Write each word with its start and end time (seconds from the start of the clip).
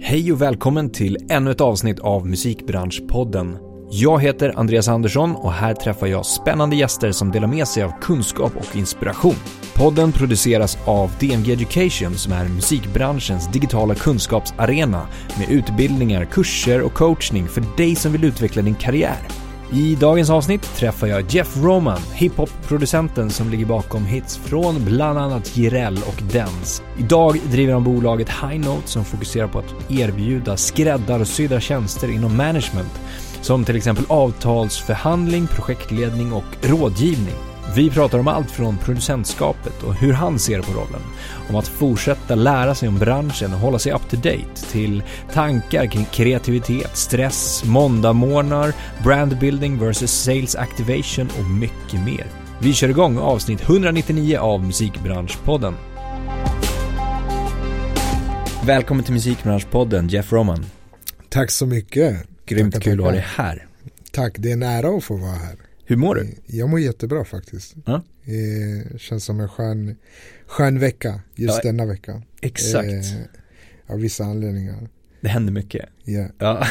Hej 0.00 0.32
och 0.32 0.42
välkommen 0.42 0.90
till 0.90 1.16
ännu 1.30 1.50
ett 1.50 1.60
avsnitt 1.60 2.00
av 2.00 2.26
Musikbranschpodden. 2.26 3.58
Jag 3.90 4.22
heter 4.22 4.52
Andreas 4.56 4.88
Andersson 4.88 5.36
och 5.36 5.52
här 5.52 5.74
träffar 5.74 6.06
jag 6.06 6.26
spännande 6.26 6.76
gäster 6.76 7.12
som 7.12 7.30
delar 7.30 7.48
med 7.48 7.68
sig 7.68 7.82
av 7.82 7.92
kunskap 8.00 8.56
och 8.56 8.76
inspiration. 8.76 9.34
Podden 9.74 10.12
produceras 10.12 10.78
av 10.86 11.10
DMG 11.20 11.52
Education 11.52 12.14
som 12.14 12.32
är 12.32 12.48
musikbranschens 12.48 13.52
digitala 13.52 13.94
kunskapsarena 13.94 15.06
med 15.38 15.50
utbildningar, 15.50 16.24
kurser 16.24 16.82
och 16.82 16.94
coachning 16.94 17.48
för 17.48 17.62
dig 17.76 17.94
som 17.94 18.12
vill 18.12 18.24
utveckla 18.24 18.62
din 18.62 18.74
karriär. 18.74 19.45
I 19.72 19.94
dagens 19.94 20.30
avsnitt 20.30 20.76
träffar 20.76 21.06
jag 21.06 21.30
Jeff 21.30 21.56
Roman, 21.56 22.00
hiphop-producenten 22.14 23.30
som 23.30 23.50
ligger 23.50 23.66
bakom 23.66 24.04
hits 24.04 24.36
från 24.36 24.84
bland 24.84 25.18
annat 25.18 25.56
Jireel 25.56 25.98
och 26.06 26.22
Dens. 26.32 26.82
Idag 26.98 27.40
driver 27.50 27.72
han 27.72 27.84
bolaget 27.84 28.28
High 28.28 28.66
Note 28.66 28.88
som 28.88 29.04
fokuserar 29.04 29.48
på 29.48 29.58
att 29.58 29.90
erbjuda 29.90 30.56
skräddarsydda 30.56 31.60
tjänster 31.60 32.10
inom 32.10 32.36
management, 32.36 33.00
som 33.40 33.64
till 33.64 33.76
exempel 33.76 34.04
avtalsförhandling, 34.08 35.46
projektledning 35.46 36.32
och 36.32 36.44
rådgivning. 36.62 37.55
Vi 37.74 37.90
pratar 37.90 38.18
om 38.18 38.28
allt 38.28 38.50
från 38.50 38.78
producentskapet 38.78 39.82
och 39.82 39.94
hur 39.94 40.12
han 40.12 40.38
ser 40.38 40.62
på 40.62 40.72
rollen, 40.72 41.00
om 41.48 41.56
att 41.56 41.68
fortsätta 41.68 42.34
lära 42.34 42.74
sig 42.74 42.88
om 42.88 42.98
branschen 42.98 43.52
och 43.54 43.58
hålla 43.58 43.78
sig 43.78 43.92
up 43.92 44.10
to 44.10 44.16
date, 44.16 44.70
till 44.70 45.02
tankar 45.32 45.86
kring 45.86 46.04
kreativitet, 46.04 46.96
stress, 46.96 47.64
måndagmorgnar, 47.64 48.72
brandbuilding 49.04 49.78
versus 49.78 50.10
sales 50.10 50.56
activation 50.56 51.28
och 51.38 51.50
mycket 51.50 52.04
mer. 52.04 52.26
Vi 52.60 52.72
kör 52.72 52.88
igång 52.88 53.18
avsnitt 53.18 53.60
199 53.60 54.38
av 54.38 54.64
Musikbranschpodden. 54.64 55.74
Välkommen 58.64 59.04
till 59.04 59.14
Musikbranschpodden, 59.14 60.08
Jeff 60.08 60.32
Roman. 60.32 60.66
Tack 61.28 61.50
så 61.50 61.66
mycket. 61.66 62.26
Grymt 62.46 62.74
Tackar, 62.74 62.90
kul 62.90 63.00
att 63.00 63.04
ha 63.04 63.12
dig 63.12 63.24
här. 63.36 63.66
Tack, 64.12 64.34
det 64.38 64.48
är 64.48 64.52
en 64.52 64.62
ära 64.62 64.96
att 64.96 65.04
få 65.04 65.16
vara 65.16 65.32
här. 65.32 65.56
Hur 65.88 65.96
mår 65.96 66.14
du? 66.14 66.28
Jag 66.46 66.68
mår 66.68 66.80
jättebra 66.80 67.24
faktiskt. 67.24 67.74
Ja. 67.84 68.02
Eh, 68.24 68.96
känns 68.98 69.24
som 69.24 69.40
en 69.40 69.48
skön, 69.48 69.96
skön 70.46 70.78
vecka 70.78 71.20
just 71.34 71.60
Ja, 71.64 71.70
denna 71.70 71.86
vecka. 71.86 72.22
Exakt. 72.42 72.88
Eh, 72.88 73.92
av 73.94 74.00
vissa 74.00 74.24
anledningar. 74.24 74.88
Det 75.20 75.28
händer 75.28 75.52
mycket. 75.52 75.88
Ja. 76.04 76.26
Ja. 76.38 76.66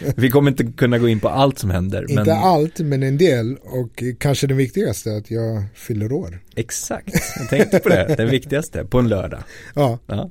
Vi 0.16 0.30
kommer 0.30 0.50
inte 0.50 0.64
kunna 0.64 0.98
gå 0.98 1.08
in 1.08 1.20
på 1.20 1.28
allt 1.28 1.58
som 1.58 1.70
händer. 1.70 2.02
Inte 2.10 2.14
men 2.14 2.30
allt, 2.30 2.78
men 2.80 3.02
en 3.02 3.18
del. 3.18 3.56
Och 3.56 4.02
kanske 4.18 4.46
det 4.46 4.54
viktigaste 4.54 5.10
är 5.10 5.18
att 5.18 5.30
jag 5.30 5.62
fyller 5.74 6.12
år. 6.12 6.42
Exakt, 6.56 7.14
jag 7.38 7.48
tänkte 7.48 7.78
på 7.78 7.88
det. 7.88 8.14
Det 8.16 8.26
viktigaste, 8.26 8.84
på 8.84 8.98
en 8.98 9.08
lördag. 9.08 9.42
Ja, 9.74 9.98
Ja. 10.06 10.30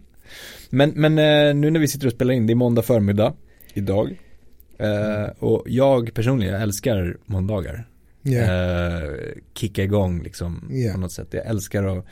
Men, 0.70 0.90
men 0.90 1.20
eh, 1.20 1.56
nu 1.56 1.72
när 1.72 1.80
vi 1.80 1.88
sitter 1.88 2.08
och 2.08 2.14
spelar 2.14 2.34
in, 2.34 2.48
det 2.48 2.54
är 2.54 2.56
måndag 2.56 2.82
förmiddag 2.82 3.34
idag. 3.74 4.20
Eh, 4.80 5.30
och 5.40 5.64
jag 5.66 6.14
personligen, 6.14 6.54
jag 6.54 6.62
älskar 6.64 7.18
måndagar. 7.26 7.88
ja, 8.22 8.40
Eh, 8.42 9.10
kicka 9.54 9.84
igång 9.84 10.24
liksom 10.24 10.68
Ja. 10.72 10.94
på 10.94 11.00
något 11.00 11.12
sätt. 11.12 11.28
Jag 11.32 11.46
älskar 11.46 11.84
att 11.98 12.06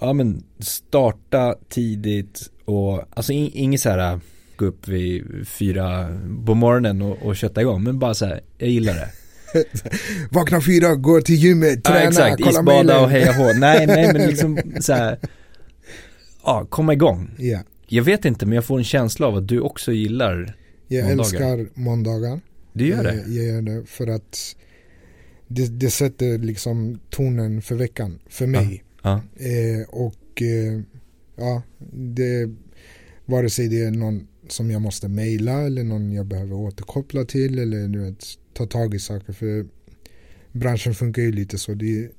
ja, 0.00 0.12
men 0.12 0.42
starta 0.58 1.54
tidigt 1.68 2.50
och 2.64 3.02
alltså 3.10 3.32
in, 3.32 3.50
inget 3.54 3.80
så 3.80 3.90
här 3.90 4.20
gå 4.56 4.64
upp 4.64 4.88
vid 4.88 5.24
fyra 5.48 6.18
på 6.46 6.54
morgonen 6.54 7.02
och, 7.02 7.22
och 7.22 7.36
kötta 7.36 7.60
igång. 7.60 7.82
Men 7.82 7.98
bara 7.98 8.14
så 8.14 8.26
här, 8.26 8.40
jag 8.58 8.68
gillar 8.68 8.94
det. 8.94 9.08
Vakna 10.30 10.60
fyra, 10.60 10.94
gå 10.94 11.20
till 11.20 11.34
gymmet, 11.34 11.84
träna, 11.84 12.00
ja, 12.00 12.08
exakt, 12.08 12.36
kolla 12.42 12.50
isbada 12.50 12.72
mejlen. 12.76 13.04
och 13.04 13.10
heja 13.10 13.32
hå. 13.32 13.52
Nej, 13.58 13.86
nej 13.86 14.12
men 14.12 14.26
liksom 14.28 14.58
så 14.80 14.92
här, 14.92 15.18
ja, 16.44 16.66
komma 16.70 16.92
igång. 16.92 17.30
Ja, 17.38 17.58
Jag 17.88 18.02
vet 18.02 18.24
inte 18.24 18.46
men 18.46 18.54
jag 18.54 18.64
får 18.64 18.78
en 18.78 18.84
känsla 18.84 19.26
av 19.26 19.36
att 19.36 19.48
du 19.48 19.60
också 19.60 19.92
gillar, 19.92 20.56
jag 20.88 21.04
Måndagar. 21.04 21.20
älskar 21.58 21.80
måndagar. 21.80 22.40
du 22.72 22.86
gör 22.86 23.02
det? 23.02 23.14
Jag 23.14 23.44
gör 23.46 23.62
det 23.62 23.84
för 23.86 24.06
att 24.06 24.56
det, 25.48 25.66
det 25.80 25.90
sätter 25.90 26.38
liksom 26.38 27.00
tonen 27.10 27.62
för 27.62 27.74
veckan, 27.74 28.18
för 28.28 28.46
mig. 28.46 28.84
Ja, 29.02 29.22
Eh, 29.36 29.88
och 29.88 30.42
eh, 30.42 30.80
ja, 31.36 31.62
det, 31.92 32.50
vare 33.26 33.50
sig 33.50 33.68
det 33.68 33.80
är 33.82 33.90
någon 33.90 34.26
som 34.48 34.70
jag 34.70 34.82
måste 34.82 35.08
mejla 35.08 35.52
eller 35.62 35.84
någon 35.84 36.12
jag 36.12 36.26
behöver 36.26 36.52
återkoppla 36.54 37.24
till 37.24 37.58
eller 37.58 37.88
du 37.88 37.98
vet, 37.98 38.24
ta 38.52 38.66
tag 38.66 38.94
i 38.94 38.98
saker. 38.98 39.32
För 39.32 39.66
branschen 40.52 40.94
funkar 40.94 41.22
ju 41.22 41.32
lite 41.32 41.58
så. 41.58 41.74
Du 41.74 42.04
eh, 42.04 42.10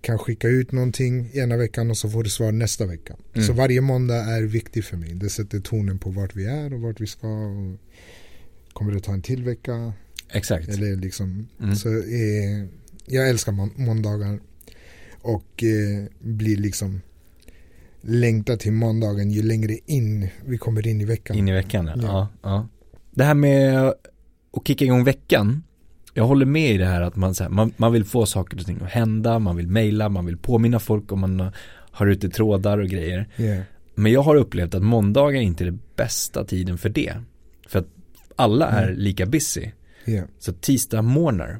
kan 0.00 0.18
skicka 0.18 0.48
ut 0.48 0.72
någonting 0.72 1.30
ena 1.34 1.56
veckan 1.56 1.90
och 1.90 1.96
så 1.96 2.10
får 2.10 2.22
du 2.24 2.30
svar 2.30 2.52
nästa 2.52 2.86
vecka. 2.86 3.16
Mm. 3.34 3.46
Så 3.46 3.52
varje 3.52 3.80
måndag 3.80 4.14
är 4.16 4.42
viktig 4.42 4.84
för 4.84 4.96
mig. 4.96 5.14
Det 5.14 5.28
sätter 5.30 5.60
tonen 5.60 5.98
på 5.98 6.10
vart 6.10 6.36
vi 6.36 6.44
är 6.46 6.74
och 6.74 6.80
vart 6.80 7.00
vi 7.00 7.06
ska. 7.06 7.26
Och 7.28 7.76
kommer 8.72 8.92
det 8.92 9.00
ta 9.00 9.12
en 9.12 9.22
till 9.22 9.44
vecka? 9.44 9.92
exakt. 10.32 10.68
Eller 10.68 10.96
liksom, 10.96 11.48
Mm. 11.60 11.76
så 11.76 11.88
eh, 11.88 12.64
jag 13.06 13.28
älskar 13.28 13.52
må- 13.52 13.70
måndagar 13.76 14.40
och 15.22 15.64
eh, 15.64 16.04
blir 16.20 16.56
liksom 16.56 17.00
längtar 18.00 18.56
till 18.56 18.72
måndagen 18.72 19.30
ju 19.30 19.42
längre 19.42 19.78
in 19.86 20.28
vi 20.46 20.58
kommer 20.58 20.86
in 20.86 21.00
i 21.00 21.04
veckan. 21.04 21.36
In 21.36 21.48
i 21.48 21.52
veckan 21.52 21.86
ja. 21.86 21.92
Ja. 21.96 22.02
ja. 22.02 22.28
ja. 22.42 22.68
Det 23.10 23.24
här 23.24 23.34
med 23.34 23.78
att 23.88 24.66
kicka 24.66 24.84
igång 24.84 25.04
veckan. 25.04 25.62
Jag 26.18 26.26
håller 26.26 26.46
med 26.46 26.74
i 26.74 26.78
det 26.78 26.86
här 26.86 27.00
att 27.02 27.16
man, 27.16 27.34
så 27.34 27.42
här, 27.44 27.50
man, 27.50 27.72
man 27.76 27.92
vill 27.92 28.04
få 28.04 28.26
saker 28.26 28.58
och 28.58 28.66
ting 28.66 28.80
att 28.82 28.90
hända, 28.90 29.38
man 29.38 29.56
vill 29.56 29.68
mejla, 29.68 30.08
man 30.08 30.26
vill 30.26 30.36
påminna 30.36 30.78
folk 30.78 31.12
om 31.12 31.20
man 31.20 31.50
har 31.90 32.06
ute 32.06 32.28
trådar 32.28 32.78
och 32.78 32.88
grejer. 32.88 33.28
Yeah. 33.36 33.62
Men 33.94 34.12
jag 34.12 34.22
har 34.22 34.36
upplevt 34.36 34.74
att 34.74 34.82
måndagar 34.82 35.40
inte 35.40 35.64
är 35.64 35.66
den 35.66 35.80
bästa 35.96 36.44
tiden 36.44 36.78
för 36.78 36.88
det. 36.88 37.14
För 37.68 37.78
att 37.78 37.86
alla 38.36 38.66
är 38.66 38.86
Mm. 38.88 38.98
lika 38.98 39.26
busy. 39.26 39.70
Yeah. 40.06 40.26
Så 40.38 40.52
tisdag 40.52 41.02
morgnar 41.02 41.58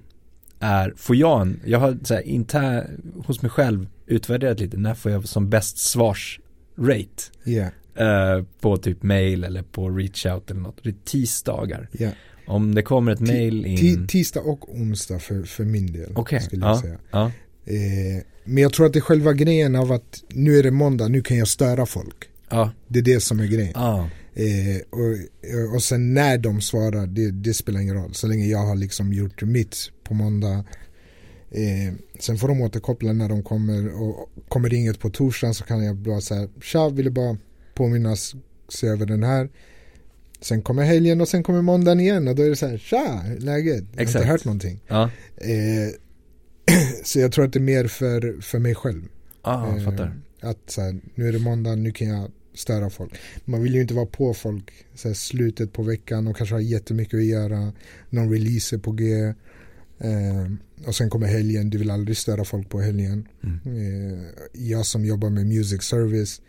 är, 0.60 0.92
får 0.96 1.16
jag 1.16 1.40
en, 1.40 1.60
jag 1.64 1.78
har 1.78 1.98
så 2.02 2.14
här, 2.14 2.22
inte 2.22 2.86
hos 3.26 3.42
mig 3.42 3.50
själv 3.50 3.86
utvärderat 4.06 4.60
lite, 4.60 4.76
när 4.76 4.94
får 4.94 5.12
jag 5.12 5.28
som 5.28 5.50
bäst 5.50 5.78
svarsrate? 5.78 7.22
Yeah. 7.44 7.68
eh, 7.94 8.44
på 8.60 8.76
typ 8.76 9.02
mail 9.02 9.44
eller 9.44 9.62
på 9.62 9.90
reach 9.90 10.26
out 10.26 10.50
eller 10.50 10.60
något. 10.60 10.78
Det 10.82 10.88
är 10.88 10.94
tisdagar. 11.04 11.88
Yeah. 11.92 12.12
Om 12.48 12.74
det 12.74 12.82
kommer 12.82 13.12
ett 13.12 13.20
mail 13.20 13.66
in. 13.66 13.78
Ti- 13.78 14.06
tisdag 14.06 14.40
och 14.40 14.74
onsdag 14.74 15.18
för, 15.18 15.42
för 15.42 15.64
min 15.64 15.92
del. 15.92 16.16
Skulle 16.40 16.66
jag 16.66 16.76
ja, 16.76 16.80
säga. 16.82 16.98
ja, 17.10 17.32
Eh, 17.64 18.22
men 18.44 18.62
jag 18.62 18.72
tror 18.72 18.86
att 18.86 18.92
det 18.92 18.98
är 18.98 19.00
själva 19.00 19.32
grejen 19.32 19.76
av 19.76 19.92
att 19.92 20.22
nu 20.28 20.58
är 20.58 20.62
det 20.62 20.70
måndag, 20.70 21.08
nu 21.08 21.22
kan 21.22 21.36
jag 21.36 21.48
störa 21.48 21.86
folk. 21.86 22.28
ja, 22.50 22.70
Det 22.88 22.98
är 22.98 23.02
det 23.02 23.20
som 23.20 23.40
är 23.40 23.46
grejen. 23.46 23.72
ja, 23.74 24.08
Eh, 24.34 24.80
och, 24.90 25.74
och 25.74 25.82
sen 25.82 26.14
när 26.14 26.38
de 26.38 26.60
svarar, 26.60 27.06
det, 27.06 27.30
det 27.30 27.54
spelar 27.54 27.80
ingen 27.80 27.94
roll. 27.94 28.14
Så 28.14 28.26
länge 28.26 28.46
jag 28.46 28.58
har 28.66 28.76
liksom 28.76 29.12
gjort 29.12 29.42
mitt 29.42 29.76
på 30.04 30.14
måndag. 30.14 30.64
Eh, 31.50 31.94
sen 32.20 32.38
får 32.38 32.48
de 32.48 32.60
återkoppla 32.60 33.12
när 33.12 33.28
de 33.28 33.42
kommer. 33.42 34.02
Och 34.02 34.28
kommer 34.48 34.68
det 34.68 34.76
inget 34.76 35.00
på 35.00 35.10
torsdagen 35.10 35.54
så 35.54 35.64
kan 35.64 35.84
jag 35.84 35.96
bara 35.96 36.20
säga, 36.20 36.48
tja, 36.62 36.88
ville 36.88 37.10
bara 37.10 37.36
påminnas, 37.74 38.34
se 38.68 38.86
över 38.86 39.06
den 39.06 39.22
här. 39.22 39.48
Sen 40.40 40.62
kommer 40.62 40.82
helgen 40.84 41.20
och 41.20 41.28
sen 41.28 41.42
kommer 41.42 41.62
måndagen 41.62 42.00
igen 42.00 42.28
och 42.28 42.34
då 42.34 42.42
är 42.42 42.48
det 42.50 42.56
så 42.56 42.66
här, 42.66 42.78
tja, 42.78 43.22
läget? 43.38 43.84
Jag 43.90 43.96
har 43.98 44.02
Exakt. 44.02 44.16
inte 44.22 44.32
hört 44.32 44.44
någonting. 44.44 44.80
ja, 44.88 45.10
Eh, 45.36 45.88
så 47.04 47.18
jag 47.20 47.32
tror 47.32 47.44
att 47.44 47.52
det 47.52 47.58
är 47.58 47.60
mer 47.60 47.86
för, 47.86 48.40
för 48.40 48.58
mig 48.58 48.74
själv. 48.74 49.02
jag 49.44 49.78
Eh, 49.78 49.84
fattar. 49.84 50.20
Att 50.40 50.58
så 50.70 50.80
här, 50.82 51.00
nu 51.14 51.28
är 51.28 51.32
det 51.32 51.38
måndag, 51.38 51.74
nu 51.76 51.92
kan 51.92 52.08
jag 52.08 52.30
störa 52.54 52.90
folk. 52.90 53.12
Man 53.44 53.62
vill 53.62 53.74
ju 53.74 53.80
inte 53.80 53.94
vara 53.94 54.06
på 54.06 54.34
folk 54.34 54.72
så 54.94 55.08
här, 55.08 55.14
slutet 55.14 55.72
på 55.72 55.82
veckan 55.82 56.26
och 56.28 56.36
kanske 56.36 56.54
ha 56.54 56.60
jättemycket 56.60 57.14
att 57.14 57.24
göra. 57.24 57.72
Någon 58.10 58.32
release 58.32 58.76
är 58.76 58.78
på 58.78 58.92
G. 58.92 59.14
Eh, 60.00 60.46
och 60.86 60.94
sen 60.94 61.10
kommer 61.10 61.26
helgen, 61.26 61.70
du 61.70 61.78
vill 61.78 61.90
aldrig 61.90 62.16
störa 62.16 62.44
folk 62.44 62.68
på 62.68 62.80
helgen. 62.80 63.28
Mm. 63.42 63.58
Eh, 64.12 64.24
jag 64.52 64.86
som 64.86 65.04
jobbar 65.04 65.30
med 65.30 65.46
music 65.46 65.82
service, 65.82 66.40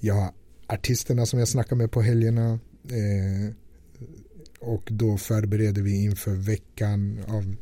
jag 0.00 0.14
har 0.14 0.30
artisterna 0.66 1.26
som 1.26 1.38
jag 1.38 1.48
snackar 1.48 1.76
med 1.76 1.90
på 1.90 2.02
helgerna. 2.02 2.58
Eh, 2.90 3.54
och 4.60 4.88
då 4.90 5.16
förbereder 5.16 5.82
vi 5.82 6.04
inför 6.04 6.34
veckan 6.34 7.18
av 7.28 7.54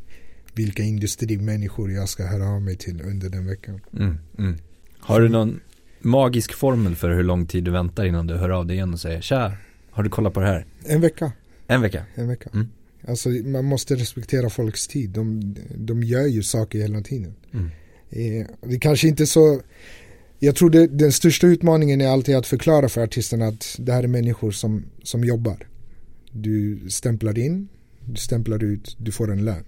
vilka 0.55 0.82
industrimänniskor 0.82 1.93
jag 1.93 2.08
ska 2.08 2.26
höra 2.26 2.49
av 2.49 2.62
mig 2.62 2.76
till 2.76 3.02
under 3.02 3.28
den 3.28 3.46
veckan. 3.46 3.81
Mm, 3.93 4.19
mm. 4.38 4.58
Har 4.99 5.20
du 5.20 5.28
någon 5.28 5.61
magisk 6.00 6.55
formel 6.55 6.96
för 6.96 7.11
hur 7.11 7.23
lång 7.23 7.46
tid 7.46 7.64
du 7.64 7.70
väntar 7.70 8.05
innan 8.05 8.26
du 8.26 8.34
hör 8.34 8.50
av 8.50 8.67
dig 8.67 8.76
igen 8.76 8.93
och 8.93 9.00
säger 9.00 9.20
tja, 9.20 9.52
har 9.90 10.02
du 10.02 10.11
kollat 10.11 10.34
på 10.34 10.40
det 10.40 10.46
här? 10.46 10.67
En 10.84 11.00
vecka. 11.00 11.32
En 11.67 11.81
vecka? 11.81 12.05
En 12.14 12.28
vecka. 12.28 12.50
Mm. 12.55 12.69
Alltså 13.08 13.28
man 13.28 13.64
måste 13.64 13.94
respektera 13.94 14.50
folks 14.50 14.88
tid. 14.88 15.11
De, 15.11 15.55
de 15.76 16.02
gör 16.02 16.26
ju 16.26 16.43
saker 16.43 16.78
hela 16.78 17.00
tiden. 17.00 17.34
Mm. 17.52 17.70
Eh, 18.11 18.46
det 18.61 18.78
kanske 18.78 19.08
inte 19.08 19.23
är 19.23 19.26
så 19.26 19.61
jag 20.38 20.56
tror 20.56 20.71
det, 20.71 20.87
den 20.87 21.12
största 21.12 21.47
utmaningen 21.47 22.00
är 22.00 22.09
alltid 22.09 22.37
att 22.37 22.47
förklara 22.47 22.88
för 22.88 23.03
artisterna 23.03 23.47
att 23.47 23.77
det 23.79 23.93
här 23.93 24.03
är 24.03 24.09
människor 24.09 24.50
som, 24.50 24.85
som 25.03 25.25
jobbar. 25.25 25.69
Du 26.33 26.81
stämplar 26.91 27.38
in, 27.38 27.69
du 28.05 28.17
stämplar 28.17 28.65
ut, 28.65 28.97
du 28.99 29.12
får 29.12 29.33
en 29.33 29.44
lön. 29.44 29.65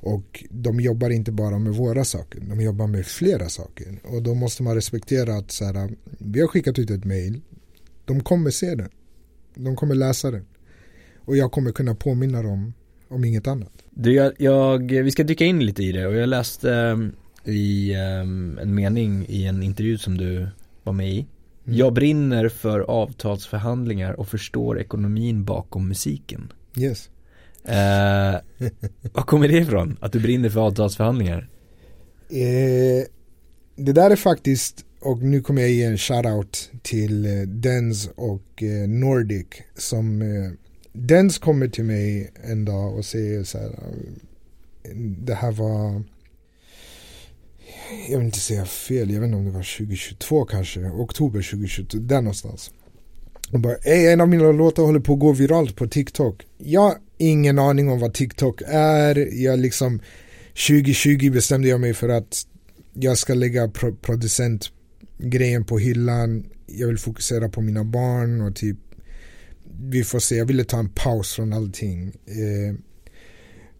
Och 0.00 0.44
de 0.50 0.80
jobbar 0.80 1.10
inte 1.10 1.32
bara 1.32 1.58
med 1.58 1.72
våra 1.72 2.04
saker, 2.04 2.40
de 2.40 2.60
jobbar 2.60 2.86
med 2.86 3.06
flera 3.06 3.48
saker. 3.48 4.00
Och 4.04 4.22
då 4.22 4.34
måste 4.34 4.62
man 4.62 4.74
respektera 4.74 5.36
att 5.36 5.50
så 5.50 5.64
här, 5.64 5.90
vi 6.18 6.40
har 6.40 6.48
skickat 6.48 6.78
ut 6.78 6.90
ett 6.90 7.04
mail, 7.04 7.40
de 8.04 8.20
kommer 8.20 8.50
se 8.50 8.74
det. 8.74 8.88
De 9.54 9.76
kommer 9.76 9.94
läsa 9.94 10.30
den. 10.30 10.44
Och 11.16 11.36
jag 11.36 11.52
kommer 11.52 11.72
kunna 11.72 11.94
påminna 11.94 12.42
dem 12.42 12.72
om 13.08 13.24
inget 13.24 13.46
annat. 13.46 13.72
Du, 13.90 14.12
jag, 14.12 14.32
jag, 14.38 14.78
vi 14.78 15.10
ska 15.10 15.24
dyka 15.24 15.44
in 15.44 15.66
lite 15.66 15.82
i 15.82 15.92
det 15.92 16.06
och 16.06 16.14
jag 16.14 16.28
läste 16.28 16.74
ehm, 16.74 17.12
i 17.44 17.96
um, 17.96 18.58
en 18.58 18.74
mening 18.74 19.26
i 19.28 19.46
en 19.46 19.62
intervju 19.62 19.98
som 19.98 20.18
du 20.18 20.48
var 20.82 20.92
med 20.92 21.10
i. 21.10 21.26
Mm. 21.66 21.78
Jag 21.78 21.92
brinner 21.92 22.48
för 22.48 22.80
avtalsförhandlingar 22.80 24.12
och 24.12 24.28
förstår 24.28 24.80
ekonomin 24.80 25.44
bakom 25.44 25.88
musiken. 25.88 26.52
Yes. 26.78 27.10
Uh, 27.68 28.64
var 29.12 29.22
kommer 29.22 29.48
det 29.48 29.58
ifrån? 29.58 29.96
Att 30.00 30.12
du 30.12 30.20
brinner 30.20 30.48
för 30.48 30.60
avtalsförhandlingar? 30.60 31.48
Eh, 32.28 33.06
det 33.76 33.92
där 33.92 34.10
är 34.10 34.16
faktiskt, 34.16 34.84
och 35.00 35.18
nu 35.18 35.40
kommer 35.40 35.62
jag 35.62 35.70
ge 35.70 35.84
en 35.84 35.98
shoutout 35.98 36.70
till 36.82 37.26
eh, 37.26 37.42
Dens 37.42 38.10
och 38.16 38.62
eh, 38.62 38.88
Nordic 38.88 39.46
som 39.74 40.22
eh, 40.22 40.50
Dens 40.92 41.38
kommer 41.38 41.68
till 41.68 41.84
mig 41.84 42.32
en 42.44 42.64
dag 42.64 42.94
och 42.94 43.04
säger 43.04 43.44
så 43.44 43.58
här 43.58 43.70
det 45.18 45.34
här 45.34 45.52
var 45.52 46.02
jag 48.08 48.18
vill 48.18 48.26
inte 48.26 48.38
säga 48.38 48.64
fel, 48.64 49.10
jag 49.10 49.20
vet 49.20 49.26
inte 49.26 49.36
om 49.36 49.44
det 49.44 49.50
var 49.50 49.78
2022 49.78 50.44
kanske, 50.44 50.80
oktober 50.80 51.42
2022, 51.50 51.98
där 51.98 52.20
någonstans. 52.20 52.70
Och 53.52 53.60
bara, 53.60 53.76
en 53.76 54.20
av 54.20 54.28
mina 54.28 54.52
låtar 54.52 54.82
håller 54.82 55.00
på 55.00 55.12
att 55.12 55.18
gå 55.18 55.32
viralt 55.32 55.76
på 55.76 55.86
TikTok. 55.86 56.46
Jag 56.58 56.80
har 56.80 56.94
ingen 57.18 57.58
aning 57.58 57.88
om 57.88 58.00
vad 58.00 58.14
TikTok 58.14 58.62
är, 58.66 59.42
jag 59.44 59.58
liksom 59.58 60.00
2020 60.68 61.30
bestämde 61.30 61.68
jag 61.68 61.80
mig 61.80 61.94
för 61.94 62.08
att 62.08 62.46
jag 62.92 63.18
ska 63.18 63.34
lägga 63.34 63.68
pro 63.68 63.94
producentgrejen 63.94 65.64
på 65.64 65.78
hyllan, 65.78 66.46
jag 66.66 66.88
vill 66.88 66.98
fokusera 66.98 67.48
på 67.48 67.60
mina 67.60 67.84
barn 67.84 68.40
och 68.40 68.56
typ 68.56 68.78
vi 69.80 70.04
får 70.04 70.18
se, 70.18 70.36
jag 70.36 70.46
ville 70.46 70.64
ta 70.64 70.78
en 70.78 70.88
paus 70.88 71.32
från 71.32 71.52
allting. 71.52 72.12
Eh, 72.26 72.74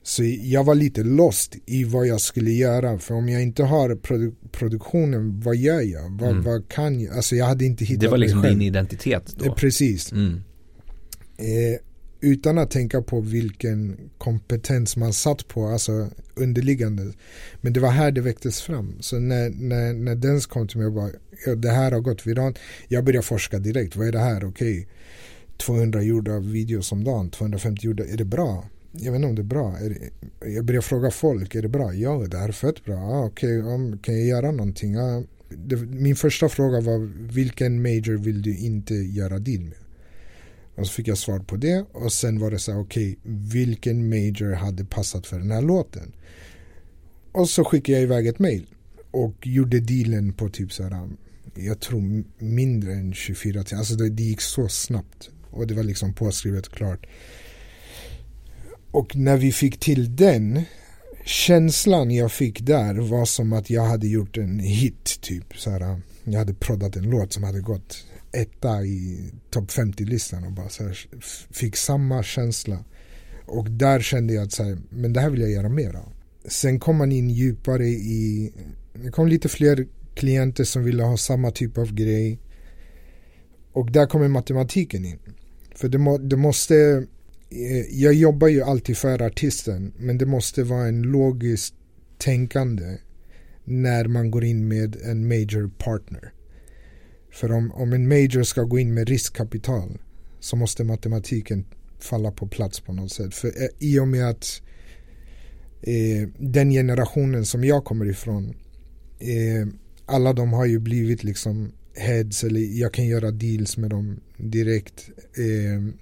så 0.07 0.23
jag 0.25 0.65
var 0.65 0.75
lite 0.75 1.03
lost 1.03 1.57
i 1.67 1.85
vad 1.85 2.07
jag 2.07 2.21
skulle 2.21 2.51
göra. 2.51 2.99
För 2.99 3.15
om 3.15 3.29
jag 3.29 3.43
inte 3.43 3.63
har 3.63 3.97
produ 3.97 4.33
produktionen, 4.53 5.41
vad 5.41 5.57
gör 5.57 5.81
jag? 5.81 6.11
Vad, 6.21 6.31
mm. 6.31 6.43
vad, 6.43 6.69
kan 6.69 7.01
jag? 7.01 7.17
Alltså 7.17 7.37
jag 7.37 7.47
hade 7.47 7.65
inte 7.65 7.85
hittat 7.85 8.01
Det 8.01 8.09
var 8.09 8.19
liksom 8.19 8.43
din 8.43 8.63
identitet 8.63 9.35
då? 9.37 9.45
Eh, 9.45 9.55
precis. 9.55 10.13
Mm. 10.13 10.43
Eh, 11.37 11.81
utan 12.21 12.59
att 12.59 12.71
tänka 12.71 13.03
på 13.03 13.21
vilken 13.21 13.97
kompetens 14.19 14.97
man 14.97 15.13
satt 15.13 15.49
på, 15.49 15.67
alltså 15.67 16.09
underliggande. 16.35 17.13
Men 17.61 17.73
det 17.73 17.81
var 17.81 17.91
här 17.91 18.11
det 18.11 18.21
väcktes 18.21 18.63
fram. 18.63 18.97
Så 19.01 19.19
när, 19.19 19.51
när, 19.51 19.93
när 19.93 20.15
den 20.15 20.41
kom 20.41 20.69
till 20.69 20.79
mig 20.79 20.87
och 20.87 20.93
bara, 20.93 21.11
ja, 21.47 21.55
det 21.55 21.71
här 21.71 21.93
har 21.93 22.01
gått 22.01 22.27
viralt. 22.27 22.59
Jag 22.89 23.05
började 23.05 23.27
forska 23.27 23.59
direkt, 23.59 23.97
vad 23.97 24.09
är 24.09 24.13
det 24.13 24.19
här? 24.19 24.45
Okej, 24.45 24.81
okay. 24.81 24.87
200 25.57 26.03
gjorda 26.03 26.39
videos 26.39 26.93
om 26.93 27.05
dagen, 27.05 27.31
250 27.31 27.87
gjorda, 27.87 28.05
är 28.05 28.17
det 28.17 28.25
bra? 28.25 28.65
Jag 28.97 29.13
vet 29.13 29.17
inte 29.19 29.29
om 29.29 29.35
det 29.35 29.43
är 29.43 29.45
bra. 29.45 29.77
Jag 30.41 30.65
börjar 30.65 30.81
fråga 30.81 31.11
folk, 31.11 31.55
är 31.55 31.63
det 31.63 31.69
bra? 31.69 31.95
Ja, 31.95 32.27
det 32.31 32.39
här 32.39 32.49
är 32.49 32.53
fett 32.53 32.85
bra. 32.85 32.97
Ah, 32.97 33.25
Okej, 33.25 33.63
okay, 33.63 33.99
kan 34.03 34.15
jag 34.15 34.27
göra 34.27 34.51
någonting? 34.51 34.97
Ah, 34.97 35.23
det, 35.49 35.77
min 35.77 36.17
första 36.17 36.49
fråga 36.49 36.81
var, 36.81 36.99
vilken 37.33 37.83
major 37.83 38.17
vill 38.17 38.43
du 38.43 38.57
inte 38.57 38.95
göra 38.95 39.39
deal 39.39 39.61
med? 39.61 39.79
Och 40.75 40.87
så 40.87 40.93
fick 40.93 41.09
jag 41.09 41.19
svar 41.19 41.39
på 41.39 41.57
det 41.57 41.85
och 41.93 42.13
sen 42.13 42.39
var 42.39 42.51
det 42.51 42.59
så 42.59 42.73
här, 42.73 42.81
okej, 42.81 43.19
okay, 43.21 43.33
vilken 43.53 44.09
major 44.09 44.53
hade 44.53 44.85
passat 44.85 45.27
för 45.27 45.39
den 45.39 45.51
här 45.51 45.63
låten? 45.63 46.13
Och 47.33 47.49
så 47.49 47.65
skickade 47.65 47.99
jag 47.99 48.03
iväg 48.03 48.27
ett 48.27 48.39
mail 48.39 48.67
och 49.11 49.47
gjorde 49.47 49.81
dealen 49.81 50.33
på 50.33 50.49
typ 50.49 50.73
så 50.73 50.83
här, 50.83 51.09
jag 51.55 51.81
tror 51.81 52.25
mindre 52.39 52.93
än 52.93 53.15
24 53.15 53.65
timmar, 53.65 53.81
alltså 53.81 53.95
det, 53.95 54.11
det 54.11 54.23
gick 54.23 54.41
så 54.41 54.69
snabbt 54.69 55.31
och 55.51 55.67
det 55.67 55.75
var 55.75 55.83
liksom 55.83 56.15
påskrivet 56.15 56.69
klart. 56.69 57.07
Och 58.95 59.17
när 59.17 59.37
vi 59.37 59.53
fick 59.53 59.81
till 59.81 60.17
den 60.17 60.63
känslan 61.25 62.11
jag 62.11 62.33
fick 62.33 62.61
där 62.61 62.95
var 62.95 63.25
som 63.25 63.53
att 63.53 63.71
jag 63.71 63.83
hade 63.83 64.09
gjort 64.09 64.37
en 64.37 64.59
hit 64.59 65.19
typ. 65.21 65.57
Så 65.57 65.71
här, 65.71 66.01
jag 66.25 66.39
hade 66.39 66.55
proddat 66.55 66.97
en 66.97 67.11
låt 67.11 67.33
som 67.33 67.43
hade 67.43 67.61
gått 67.61 68.07
etta 68.33 68.85
i 68.85 69.31
topp 69.51 69.71
50-listan 69.71 70.45
och 70.45 70.53
bara 70.53 70.69
så 70.69 70.83
här, 70.83 70.99
fick 71.51 71.77
samma 71.77 72.23
känsla. 72.23 72.85
Och 73.47 73.71
där 73.71 74.01
kände 74.01 74.35
jag 74.35 74.45
att 74.45 74.53
så 74.53 74.65
här, 74.65 74.79
men 74.91 75.13
det 75.13 75.21
här 75.21 75.31
vill 75.31 75.41
jag 75.41 75.51
göra 75.51 75.69
mer 75.69 75.95
av. 75.95 76.13
Sen 76.49 76.81
kom 76.81 76.97
man 76.97 77.13
in 77.13 77.31
djupare 77.31 77.87
i, 77.87 78.53
det 78.93 79.11
kom 79.11 79.29
lite 79.29 79.49
fler 79.49 79.87
klienter 80.15 80.65
som 80.65 80.85
ville 80.85 81.03
ha 81.03 81.17
samma 81.17 81.51
typ 81.51 81.79
av 81.79 81.95
grej. 81.95 82.39
Och 83.73 83.93
där 83.93 84.07
kommer 84.07 84.29
matematiken 84.29 85.05
in. 85.05 85.19
För 85.75 85.89
det, 85.89 85.99
må, 85.99 86.19
det 86.19 86.37
måste, 86.37 87.07
Eh, 87.55 88.01
jag 88.03 88.15
jobbar 88.15 88.49
ju 88.49 88.63
alltid 88.63 88.97
för 88.97 89.23
artisten 89.23 89.93
men 89.99 90.19
det 90.19 90.27
måste 90.27 90.63
vara 90.63 90.87
en 90.87 91.03
logiskt 91.03 91.75
tänkande 92.19 92.99
när 93.65 94.05
man 94.05 94.31
går 94.31 94.45
in 94.45 94.69
med 94.69 94.97
en 95.05 95.29
major 95.29 95.71
partner. 95.79 96.33
För 97.31 97.53
om, 97.53 97.73
om 97.73 97.93
en 97.93 98.09
major 98.09 98.43
ska 98.43 98.63
gå 98.63 98.79
in 98.79 98.95
med 98.95 99.09
riskkapital 99.09 99.99
så 100.41 100.57
måste 100.57 100.85
matematiken 100.85 101.67
falla 101.99 102.31
på 102.31 102.47
plats 102.47 102.81
på 102.81 102.93
något 102.93 103.13
sätt. 103.13 103.35
För 103.35 103.49
eh, 103.49 103.69
i 103.79 103.99
och 103.99 104.09
med 104.09 104.29
att 104.29 104.63
eh, 105.83 106.29
den 106.39 106.71
generationen 106.71 107.47
som 107.47 107.65
jag 107.65 107.85
kommer 107.85 108.07
ifrån 108.07 108.55
eh, 109.19 109.69
alla 110.07 110.33
de 110.33 110.53
har 110.53 110.67
ju 110.67 110.79
blivit 110.79 111.25
liksom 111.25 111.73
heads 111.97 112.45
eller 112.45 112.61
jag 112.61 112.95
kan 112.95 113.07
göra 113.07 113.31
deals 113.31 113.77
med 113.77 113.91
dem 113.91 114.21
direkt 114.37 115.11
eh, 115.37 115.95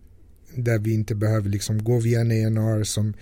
där 0.56 0.78
vi 0.78 0.94
inte 0.94 1.14
behöver 1.14 1.50
liksom 1.50 1.84
gå 1.84 2.00
via 2.00 2.20
en 2.20 2.31
ENR 2.31 2.84
som 2.84 3.14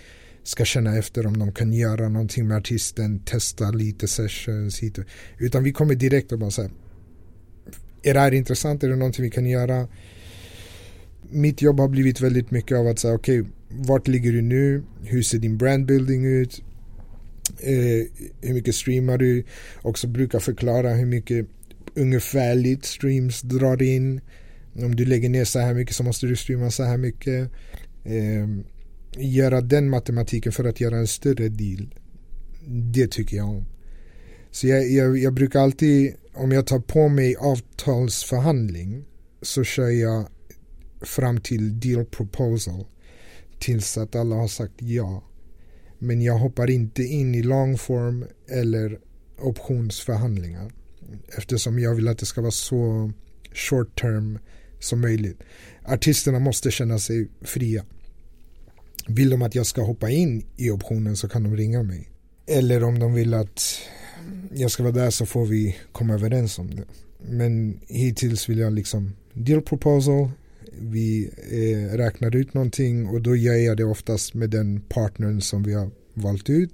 ska 0.42 0.64
känna 0.64 0.96
efter 0.96 1.26
om 1.26 1.38
de 1.38 1.52
kan 1.52 1.72
göra 1.72 2.08
någonting 2.08 2.48
med 2.48 2.56
artisten, 2.56 3.18
testa 3.18 3.70
lite 3.70 4.08
sessions 4.08 4.78
hit 4.78 4.98
utan 5.38 5.64
vi 5.64 5.72
kommer 5.72 5.94
direkt 5.94 6.32
och 6.32 6.38
bara 6.38 6.50
säger 6.50 6.70
är 8.02 8.14
det 8.14 8.20
här 8.20 8.34
intressant, 8.34 8.84
är 8.84 8.88
det 8.88 8.96
någonting 8.96 9.22
vi 9.22 9.30
kan 9.30 9.46
göra 9.46 9.88
mitt 11.30 11.62
jobb 11.62 11.80
har 11.80 11.88
blivit 11.88 12.20
väldigt 12.20 12.50
mycket 12.50 12.78
av 12.78 12.86
att 12.86 12.98
säga 12.98 13.14
okej, 13.14 13.40
okay, 13.40 13.52
vart 13.68 14.08
ligger 14.08 14.32
du 14.32 14.42
nu? 14.42 14.82
Hur 15.02 15.22
ser 15.22 15.38
din 15.38 15.58
brandbuilding 15.58 16.24
ut? 16.24 16.62
Eh, 17.60 18.06
hur 18.40 18.54
mycket 18.54 18.74
streamar 18.74 19.18
du? 19.18 19.44
Också 19.82 20.06
brukar 20.06 20.38
förklara 20.38 20.90
hur 20.90 21.06
mycket 21.06 21.46
ungefärligt 21.94 22.84
streams 22.84 23.42
drar 23.42 23.82
in. 23.82 24.20
Om 24.74 24.96
du 24.96 25.04
lägger 25.04 25.28
ner 25.28 25.44
så 25.44 25.58
här 25.58 25.74
mycket 25.74 25.96
så 25.96 26.02
måste 26.02 26.26
du 26.26 26.36
streama 26.36 26.70
så 26.70 26.82
här 26.82 26.96
mycket. 26.96 27.50
Eh, 28.04 28.48
göra 29.16 29.60
den 29.60 29.90
matematiken 29.90 30.52
för 30.52 30.64
att 30.64 30.80
göra 30.80 30.96
en 30.96 31.06
större 31.06 31.48
deal. 31.48 31.94
Det 32.92 33.10
tycker 33.10 33.36
jag 33.36 33.48
om. 33.48 33.66
Så 34.50 34.66
jag, 34.66 34.90
jag, 34.90 35.18
jag 35.18 35.34
brukar 35.34 35.60
alltid, 35.60 36.14
om 36.34 36.52
jag 36.52 36.66
tar 36.66 36.78
på 36.78 37.08
mig 37.08 37.36
avtalsförhandling 37.36 39.04
så 39.42 39.64
kör 39.64 39.88
jag 39.88 40.28
fram 41.00 41.40
till 41.40 41.80
deal 41.80 42.04
proposal 42.04 42.84
tills 43.58 43.98
att 43.98 44.14
alla 44.14 44.36
har 44.36 44.48
sagt 44.48 44.74
ja. 44.78 45.24
Men 45.98 46.22
jag 46.22 46.38
hoppar 46.38 46.70
inte 46.70 47.02
in 47.02 47.34
i 47.34 47.42
long 47.42 47.78
form 47.78 48.24
eller 48.48 48.98
optionsförhandlingar 49.38 50.72
eftersom 51.36 51.78
jag 51.78 51.94
vill 51.94 52.08
att 52.08 52.18
det 52.18 52.26
ska 52.26 52.40
vara 52.40 52.50
så 52.50 53.12
short 53.54 54.00
term 54.00 54.38
som 54.80 55.00
möjligt. 55.00 55.42
Artisterna 55.84 56.38
måste 56.38 56.70
känna 56.70 56.98
sig 56.98 57.28
fria. 57.42 57.84
Vill 59.06 59.30
de 59.30 59.42
att 59.42 59.54
jag 59.54 59.66
ska 59.66 59.82
hoppa 59.82 60.10
in 60.10 60.44
i 60.56 60.70
optionen 60.70 61.16
så 61.16 61.28
kan 61.28 61.42
de 61.42 61.56
ringa 61.56 61.82
mig. 61.82 62.08
Eller 62.46 62.84
om 62.84 62.98
de 62.98 63.14
vill 63.14 63.34
att 63.34 63.62
jag 64.54 64.70
ska 64.70 64.82
vara 64.82 64.92
där 64.92 65.10
så 65.10 65.26
får 65.26 65.46
vi 65.46 65.76
komma 65.92 66.14
överens 66.14 66.58
om 66.58 66.74
det. 66.74 66.84
Men 67.28 67.80
hittills 67.86 68.48
vill 68.48 68.58
jag 68.58 68.72
liksom 68.72 69.12
deal 69.32 69.62
proposal, 69.62 70.30
vi 70.72 71.30
eh, 71.50 71.96
räknar 71.96 72.36
ut 72.36 72.54
någonting 72.54 73.06
och 73.06 73.22
då 73.22 73.36
gör 73.36 73.54
jag 73.54 73.76
det 73.76 73.84
oftast 73.84 74.34
med 74.34 74.50
den 74.50 74.80
partnern 74.80 75.40
som 75.40 75.62
vi 75.62 75.74
har 75.74 75.90
valt 76.14 76.50
ut. 76.50 76.70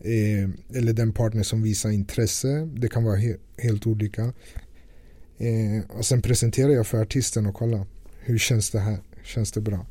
Eh, 0.00 0.76
eller 0.78 0.92
den 0.92 1.12
partner 1.12 1.42
som 1.42 1.62
visar 1.62 1.90
intresse. 1.90 2.68
Det 2.74 2.88
kan 2.88 3.04
vara 3.04 3.16
he 3.16 3.36
helt 3.56 3.86
olika. 3.86 4.32
Eh, 5.38 5.96
och 5.98 6.06
sen 6.06 6.22
presenterar 6.22 6.70
jag 6.70 6.86
för 6.86 7.02
artisten 7.02 7.46
och 7.46 7.54
kollar. 7.54 7.86
Hur 8.20 8.38
känns 8.38 8.70
det 8.70 8.80
här? 8.80 8.98
Känns 9.24 9.52
det 9.52 9.60
bra? 9.60 9.86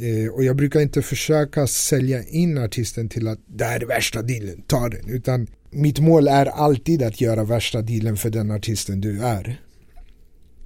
Eh, 0.00 0.32
och 0.32 0.44
jag 0.44 0.56
brukar 0.56 0.80
inte 0.80 1.02
försöka 1.02 1.66
sälja 1.66 2.22
in 2.22 2.58
artisten 2.58 3.08
till 3.08 3.28
att 3.28 3.38
det 3.46 3.64
här 3.64 3.80
är 3.80 3.86
värsta 3.86 4.22
dealen, 4.22 4.62
ta 4.66 4.88
den. 4.88 5.08
Utan 5.08 5.46
mitt 5.70 5.98
mål 5.98 6.28
är 6.28 6.46
alltid 6.46 7.02
att 7.02 7.20
göra 7.20 7.44
värsta 7.44 7.82
dealen 7.82 8.16
för 8.16 8.30
den 8.30 8.50
artisten 8.50 9.00
du 9.00 9.22
är. 9.22 9.60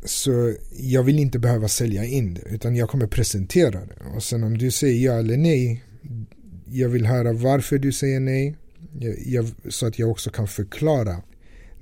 Så 0.04 0.54
jag 0.76 1.02
vill 1.02 1.18
inte 1.18 1.38
behöva 1.38 1.68
sälja 1.68 2.04
in 2.04 2.34
det 2.34 2.42
utan 2.50 2.76
jag 2.76 2.88
kommer 2.88 3.06
presentera 3.06 3.70
det. 3.70 4.16
Och 4.16 4.22
sen 4.22 4.44
om 4.44 4.58
du 4.58 4.70
säger 4.70 5.06
ja 5.06 5.18
eller 5.18 5.36
nej 5.36 5.84
jag 6.66 6.88
vill 6.88 7.06
höra 7.06 7.32
varför 7.32 7.78
du 7.78 7.92
säger 7.92 8.20
nej 8.20 8.56
jag, 8.98 9.14
jag, 9.26 9.50
så 9.68 9.86
att 9.86 9.98
jag 9.98 10.10
också 10.10 10.30
kan 10.30 10.48
förklara. 10.48 11.22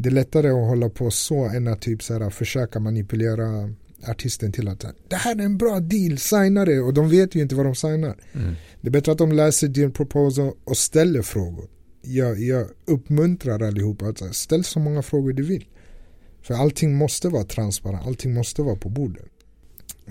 Det 0.03 0.09
är 0.09 0.13
lättare 0.13 0.49
att 0.49 0.69
hålla 0.69 0.89
på 0.89 1.11
så 1.11 1.45
än 1.45 1.69
att 1.69 1.81
typ 1.81 2.03
så 2.03 2.19
här, 2.19 2.31
försöka 2.31 2.81
manipulera 2.81 3.75
artisten 4.09 4.53
till 4.53 4.69
att 4.69 4.85
det 5.09 5.17
här 5.17 5.37
är 5.37 5.45
en 5.45 5.59
bra 5.59 5.81
deal, 5.81 6.19
signa 6.19 6.65
det 6.65 6.81
och 6.81 6.95
de 6.95 7.11
vet 7.11 7.35
ju 7.35 7.41
inte 7.43 7.55
vad 7.55 7.67
de 7.67 7.75
signar. 7.75 8.17
Mm. 8.33 8.55
Det 8.81 8.89
är 8.89 8.91
bättre 8.91 9.13
att 9.13 9.19
de 9.19 9.33
läser 9.33 9.69
din 9.69 9.93
proposal 9.93 10.53
och 10.65 10.77
ställer 10.77 11.23
frågor. 11.23 11.69
Jag, 12.03 12.41
jag 12.41 12.67
uppmuntrar 12.85 13.63
allihopa 13.63 14.07
att 14.07 14.35
ställa 14.35 14.63
så 14.63 14.81
många 14.81 15.03
frågor 15.03 15.33
du 15.33 15.43
vill. 15.43 15.65
För 16.43 16.55
allting 16.55 16.95
måste 16.95 17.29
vara 17.29 17.45
transparent, 17.45 18.07
allting 18.07 18.35
måste 18.35 18.63
vara 18.63 18.77
på 18.77 18.89
bordet. 18.89 19.27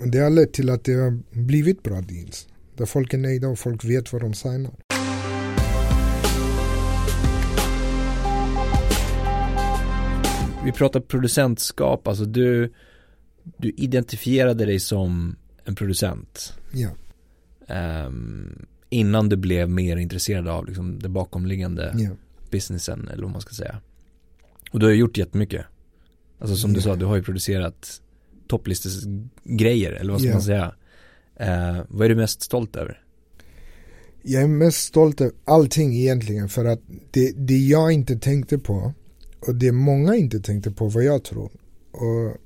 Det 0.04 0.18
har 0.18 0.30
lett 0.30 0.52
till 0.52 0.70
att 0.70 0.84
det 0.84 0.92
har 0.92 1.18
blivit 1.30 1.82
bra 1.82 2.00
deals. 2.00 2.48
Där 2.76 2.86
folk 2.86 3.14
är 3.14 3.18
nöjda 3.18 3.48
och 3.48 3.58
folk 3.58 3.84
vet 3.84 4.12
vad 4.12 4.22
de 4.22 4.34
signar. 4.34 4.72
Vi 10.64 10.72
pratar 10.72 11.00
producentskap, 11.00 12.08
alltså 12.08 12.24
du, 12.24 12.72
du 13.56 13.70
identifierade 13.70 14.64
dig 14.64 14.80
som 14.80 15.36
en 15.64 15.74
producent. 15.74 16.52
Ja. 16.72 16.88
Um, 18.06 18.66
innan 18.88 19.28
du 19.28 19.36
blev 19.36 19.70
mer 19.70 19.96
intresserad 19.96 20.48
av 20.48 20.66
liksom, 20.66 20.98
det 20.98 21.08
bakomliggande 21.08 21.94
ja. 21.98 22.10
businessen 22.50 23.08
eller 23.08 23.22
vad 23.22 23.32
man 23.32 23.40
ska 23.40 23.54
säga. 23.54 23.80
Och 24.70 24.80
du 24.80 24.86
har 24.86 24.92
gjort 24.92 25.18
jättemycket. 25.18 25.66
Alltså 26.38 26.56
som 26.56 26.72
du 26.72 26.80
sa, 26.80 26.96
du 26.96 27.04
har 27.04 27.16
ju 27.16 27.22
producerat 27.22 28.00
topplistesgrejer 28.48 29.92
eller 29.92 30.12
vad 30.12 30.20
ska 30.20 30.28
Ja. 30.28 30.34
man 30.34 30.42
säga. 30.42 30.74
Uh, 31.40 31.82
vad 31.88 32.04
är 32.04 32.08
du 32.08 32.16
mest 32.16 32.42
stolt 32.42 32.76
över? 32.76 33.02
Jag 34.22 34.42
är 34.42 34.48
mest 34.48 34.84
stolt 34.84 35.20
över 35.20 35.32
allting 35.44 35.96
egentligen 35.96 36.48
för 36.48 36.64
att 36.64 36.80
det, 37.10 37.32
det 37.36 37.58
jag 37.58 37.92
inte 37.92 38.16
tänkte 38.18 38.58
på 38.58 38.94
och 39.40 39.54
det 39.54 39.72
många 39.72 40.16
inte 40.16 40.40
tänkte 40.40 40.70
på 40.70 40.88
vad 40.88 41.04
jag 41.04 41.24
tror. 41.24 41.50
Och 41.90 42.36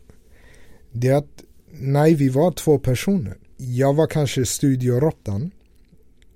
det 0.92 1.08
är 1.08 1.14
att 1.14 1.44
nej, 1.70 2.14
vi 2.14 2.28
var 2.28 2.52
två 2.52 2.78
personer. 2.78 3.36
Jag 3.56 3.94
var 3.94 4.06
kanske 4.06 4.46
studioråttan 4.46 5.50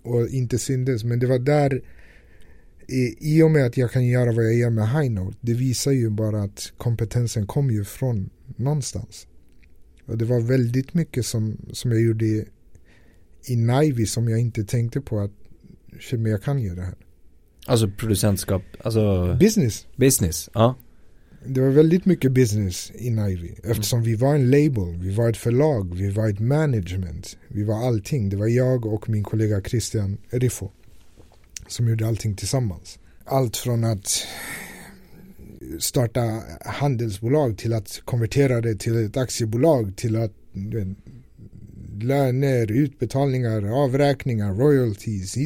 och 0.02 0.28
inte 0.28 0.58
syntes 0.58 1.04
men 1.04 1.18
det 1.18 1.26
var 1.26 1.38
där 1.38 1.82
i, 3.20 3.42
och 3.42 3.50
med 3.50 3.66
att 3.66 3.76
jag 3.76 3.90
kan 3.90 4.06
göra 4.06 4.32
vad 4.32 4.44
jag 4.44 4.54
gör 4.54 4.70
med 4.70 4.88
High 4.90 5.10
Note 5.10 5.36
det 5.40 5.54
visar 5.54 5.92
ju 5.92 6.10
bara 6.10 6.42
att 6.42 6.72
kompetensen 6.76 7.46
kom 7.46 7.70
ju 7.70 7.84
från 7.84 8.30
någonstans. 8.56 9.26
Och 10.06 10.18
det 10.18 10.24
var 10.24 10.40
väldigt 10.40 10.94
mycket 10.94 11.26
som, 11.26 11.56
som 11.72 11.92
jag 11.92 12.00
gjorde 12.00 12.24
i, 12.24 12.44
i 13.46 13.56
Nivy 13.56 14.06
som 14.06 14.28
jag 14.28 14.40
inte 14.40 14.64
tänkte 14.64 15.00
på 15.00 15.20
att 15.20 15.30
men 16.12 16.32
jag 16.32 16.42
kan 16.42 16.62
ju 16.62 16.74
det 16.74 16.82
här. 16.82 16.94
Alltså 17.68 17.88
producentskap, 17.88 18.62
alltså 18.80 19.34
Business. 19.40 19.86
business, 19.96 20.50
ja. 20.54 20.76
Det 21.46 21.60
var 21.60 21.68
väldigt 21.68 22.04
mycket 22.04 22.32
business 22.32 22.92
i 22.94 23.10
Nivy 23.10 23.50
eftersom 23.64 24.02
vi 24.02 24.14
var 24.14 24.34
en 24.34 24.50
label, 24.50 24.96
vi 25.00 25.14
var 25.14 25.30
ett 25.30 25.36
förlag, 25.36 25.94
vi 25.94 26.10
var 26.10 26.28
ett 26.28 26.40
management, 26.40 27.36
vi 27.48 27.64
var 27.64 27.86
allting. 27.86 28.28
Det 28.28 28.36
var 28.36 28.46
jag 28.46 28.86
och 28.86 29.08
min 29.08 29.24
kollega 29.24 29.60
Christian 29.62 30.18
Riffo 30.30 30.70
som 31.66 31.88
gjorde 31.88 32.06
allting 32.06 32.36
tillsammans. 32.36 32.98
Allt 33.24 33.56
från 33.56 33.84
att 33.84 34.26
starta 35.78 36.42
handelsbolag 36.64 37.58
till 37.58 37.72
att 37.72 38.00
konvertera 38.04 38.60
det 38.60 38.74
till 38.74 39.04
ett 39.06 39.16
aktiebolag 39.16 39.96
till 39.96 40.16
att 40.16 40.32
löner, 42.00 42.72
utbetalningar, 42.72 43.82
avräkningar, 43.84 44.54
royalties. 44.54 45.36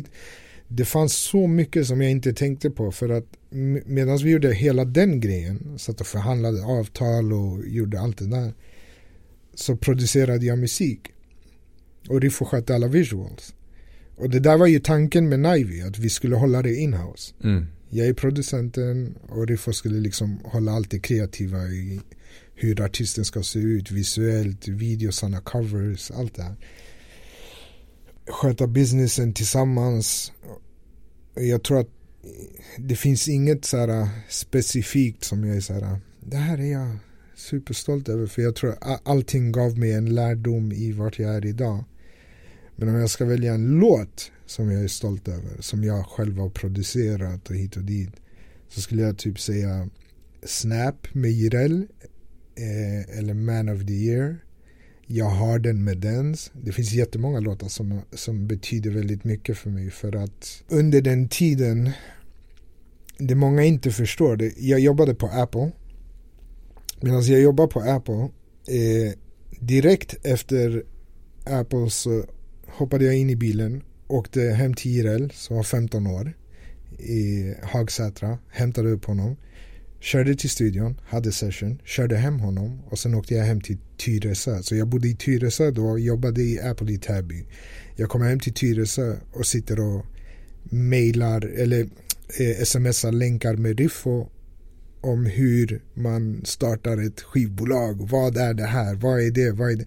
Det 0.75 0.85
fanns 0.85 1.13
så 1.13 1.47
mycket 1.47 1.87
som 1.87 2.01
jag 2.03 2.11
inte 2.11 2.33
tänkte 2.33 2.71
på 2.71 2.93
för 2.93 3.09
att 3.09 3.27
medan 3.85 4.19
vi 4.19 4.31
gjorde 4.31 4.55
hela 4.55 4.85
den 4.85 5.21
grejen, 5.21 5.79
satt 5.79 6.01
och 6.01 6.07
förhandlade 6.07 6.65
avtal 6.65 7.33
och 7.33 7.69
gjorde 7.69 8.01
allt 8.01 8.19
det 8.19 8.27
där 8.27 8.55
så 9.55 9.77
producerade 9.77 10.47
jag 10.47 10.59
musik 10.59 11.01
och 12.09 12.21
Riffo 12.21 12.45
skötte 12.45 12.75
alla 12.75 12.89
visuals. 12.89 13.55
Och 14.17 14.31
det 14.31 14.41
där 14.41 14.57
var 14.57 14.67
ju 14.67 14.81
tanken 14.81 15.29
med 15.29 15.41
Nivy, 15.41 15.81
att 15.81 15.99
vi 15.99 16.11
skulle 16.11 16.37
hålla 16.37 16.63
det 16.63 16.75
inhouse. 16.75 17.35
Mm. 17.45 17.67
Jag 17.91 18.07
är 18.07 18.15
producenten 18.15 19.15
och 19.29 19.47
Riffo 19.47 19.73
skulle 19.73 20.01
liksom 20.01 20.41
hålla 20.45 20.73
allt 20.73 20.91
det 20.91 20.99
kreativa 20.99 21.67
i 21.67 22.01
hur 22.55 22.81
artisten 22.81 23.25
ska 23.25 23.43
se 23.43 23.59
ut 23.59 23.91
visuellt, 23.91 24.69
videosarna, 24.69 25.41
covers, 25.41 26.11
allt 26.11 26.35
det 26.35 26.43
här. 26.43 26.57
Sköta 28.27 28.67
businessen 28.67 29.33
tillsammans. 29.33 30.33
Jag 31.35 31.63
tror 31.63 31.81
att 31.81 31.91
det 32.79 32.97
finns 32.97 33.29
inget 33.29 33.65
så 33.65 33.77
här 33.77 33.89
äh, 33.89 34.09
specifikt 34.29 35.25
som 35.25 35.45
jag 35.45 35.57
är 35.57 35.61
så 35.61 35.73
här, 35.73 35.83
äh, 35.83 35.97
det 36.21 36.37
här 36.37 36.59
är 36.59 36.73
jag 36.73 36.97
superstolt 37.35 38.09
över 38.09 38.27
för 38.27 38.43
jag 38.43 38.55
tror 38.55 38.77
att 38.81 39.01
allting 39.05 39.53
gav 39.53 39.79
mig 39.79 39.93
en 39.93 40.15
lärdom 40.15 40.73
i 40.73 40.93
vart 40.93 41.19
jag 41.19 41.35
är 41.35 41.47
idag. 41.47 41.85
Men 42.77 42.89
om 42.89 42.95
jag 42.95 43.11
ska 43.11 43.25
välja 43.25 43.55
en 43.55 43.67
låt 43.67 44.33
som 44.47 44.73
jag 44.73 44.83
är 44.83 44.89
stolt 44.89 45.29
över, 45.29 45.61
som 45.61 45.85
jag 45.85 46.07
själv 46.07 46.39
har 46.39 46.51
producerat 46.51 47.51
och 47.51 47.57
hit 47.57 47.77
och 47.77 47.83
dit, 47.83 48.11
så 48.69 48.81
skulle 48.81 49.03
jag 49.03 49.19
typ 49.19 49.41
säga 49.41 49.89
Snap 50.43 51.15
med 51.15 51.31
Jireel 51.31 51.87
eh, 52.55 53.19
eller 53.19 53.35
Man 53.35 53.69
of 53.69 53.87
the 53.87 53.93
Year. 53.93 54.42
Jag 55.15 55.31
har 55.31 55.59
den 55.59 55.85
med 55.85 55.99
dens. 55.99 56.51
Det 56.63 56.73
finns 56.73 56.93
jättemånga 56.93 57.41
låtar 57.41 57.69
som, 57.69 58.01
som 58.13 58.47
betyder 58.47 58.91
väldigt 58.91 59.25
mycket 59.25 59.59
för 59.59 59.71
mig 59.71 59.91
för 59.91 60.17
att 60.17 60.63
under 60.69 61.03
den 61.03 61.29
tiden 61.29 61.91
det 63.19 63.35
många 63.35 63.63
inte 63.63 63.91
förstår, 63.91 64.37
det, 64.37 64.53
jag 64.57 64.81
jobbade 64.81 65.15
på 65.15 65.27
Apple 65.27 65.71
medan 67.01 67.23
jag 67.23 67.41
jobbade 67.41 67.69
på 67.69 67.81
Apple 67.81 68.29
eh, 68.69 69.13
direkt 69.61 70.27
efter 70.27 70.83
Apple 71.45 71.91
så 71.91 72.25
hoppade 72.67 73.05
jag 73.05 73.17
in 73.17 73.31
i 73.31 73.37
bilen 73.37 73.83
åkte 74.07 74.41
hem 74.41 74.75
till 74.75 74.91
Jireel 74.91 75.31
som 75.31 75.57
var 75.57 75.63
15 75.63 76.07
år 76.07 76.37
i 76.99 77.55
Hagsätra, 77.63 78.39
hämtade 78.51 78.91
upp 78.91 79.05
honom 79.05 79.37
körde 80.03 80.35
till 80.35 80.51
studion, 80.51 81.01
hade 81.05 81.33
session, 81.33 81.79
körde 81.85 82.17
hem 82.17 82.41
honom 82.41 82.83
och 82.91 82.99
sen 82.99 83.15
åkte 83.15 83.35
jag 83.35 83.45
hem 83.45 83.61
till 83.61 83.79
Tyresö. 83.97 84.63
Så 84.63 84.77
jag 84.77 84.89
bodde 84.89 85.09
i 85.09 85.15
Tyresö 85.15 85.71
då 85.71 85.87
och 85.87 86.01
jobbade 86.01 86.43
i 86.43 86.61
Apple 86.61 86.93
i 86.93 86.99
Täby. 86.99 87.47
Jag 87.97 88.09
kommer 88.09 88.29
hem 88.29 88.41
till 88.41 88.55
Tyresö 88.55 89.17
och 89.33 89.47
sitter 89.47 89.81
och 89.81 90.07
mejlar 90.63 91.45
eller 91.45 91.81
eh, 92.39 92.65
smsar 92.65 93.13
länkar 93.13 93.57
med 93.57 93.79
Riffo 93.79 94.29
om 95.01 95.27
hur 95.27 95.83
man 95.95 96.43
startar 96.45 97.07
ett 97.07 97.21
skivbolag. 97.21 98.09
Vad 98.11 98.37
är 98.37 98.55
det 98.55 98.67
här? 98.67 98.95
Vad 98.95 99.21
är 99.21 99.31
det? 99.31 99.51
Vad 99.51 99.73
är 99.73 99.77
det? 99.77 99.87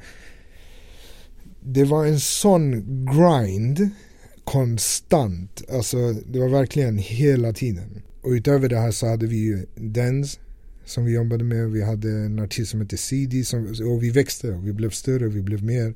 Det 1.59 1.83
var 1.83 2.05
en 2.05 2.19
sån 2.19 2.71
grind 3.05 3.89
konstant. 4.43 5.61
Alltså 5.69 6.13
det 6.13 6.39
var 6.39 6.49
verkligen 6.49 6.97
hela 6.97 7.53
tiden. 7.53 8.01
Och 8.25 8.31
utöver 8.31 8.69
det 8.69 8.77
här 8.77 8.91
så 8.91 9.07
hade 9.07 9.27
vi 9.27 9.37
ju 9.37 9.65
Dens 9.75 10.39
som 10.85 11.05
vi 11.05 11.13
jobbade 11.13 11.43
med. 11.43 11.71
Vi 11.71 11.83
hade 11.83 12.11
en 12.11 12.39
artist 12.39 12.71
som 12.71 12.81
hette 12.81 12.97
CD 12.97 13.43
som, 13.43 13.67
och 13.67 14.03
vi 14.03 14.09
växte 14.09 14.51
och 14.51 14.67
vi 14.67 14.73
blev 14.73 14.89
större, 14.89 15.25
och 15.25 15.35
vi 15.35 15.41
blev 15.41 15.63
mer. 15.63 15.93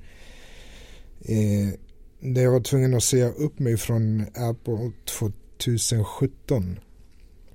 Eh, 1.22 1.74
där 2.20 2.42
jag 2.42 2.52
var 2.52 2.60
tvungen 2.60 2.94
att 2.94 3.04
säga 3.04 3.30
upp 3.30 3.60
mig 3.60 3.78
från 3.78 4.26
Apple 4.34 4.92
2017. 5.58 6.80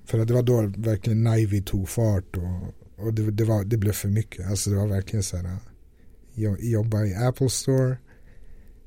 För 0.05 0.19
att 0.19 0.29
det 0.29 0.35
var 0.35 0.43
då 0.43 0.73
verkligen 0.77 1.25
Nivy 1.25 1.63
tog 1.63 1.89
fart 1.89 2.37
och, 2.37 3.05
och 3.05 3.15
det, 3.15 3.31
det, 3.31 3.45
var, 3.45 3.65
det 3.65 3.77
blev 3.77 3.93
för 3.93 4.09
mycket. 4.09 4.47
Alltså 4.47 4.71
det 4.71 4.77
var 4.77 4.87
verkligen 4.87 5.23
så 5.23 5.37
här. 5.37 5.45
Eh, 5.45 5.57
jag 6.35 6.65
jobba 6.65 7.05
i 7.05 7.15
Apple 7.15 7.51
Store 7.51 7.97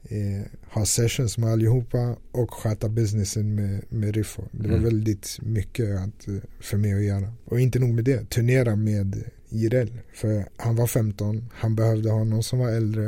eh, 0.04 0.42
ha 0.74 0.86
sessions 0.86 1.38
med 1.38 1.50
allihopa 1.50 2.16
och 2.32 2.54
sköta 2.54 2.90
businessen 2.90 3.56
med, 3.56 3.82
med 3.90 4.16
Riffo. 4.16 4.44
Det 4.52 4.68
var 4.68 4.78
Mm. 4.78 4.84
väldigt 4.84 5.40
mycket 5.42 5.86
att, 6.00 6.28
eh, 6.28 6.36
för 6.60 6.78
mig 6.78 6.94
att 6.94 7.04
göra. 7.04 7.34
Och 7.46 7.60
inte 7.60 7.80
nog 7.80 7.94
med 7.94 8.04
det, 8.06 8.30
turnera 8.30 8.76
med 8.76 9.24
Jireel. 9.50 9.92
För 10.14 10.46
han 10.58 10.76
var 10.76 10.88
15, 10.88 11.50
han 11.54 11.76
behövde 11.76 12.10
ha 12.12 12.24
någon 12.24 12.44
som 12.44 12.60
var 12.60 12.70
äldre. 12.72 13.06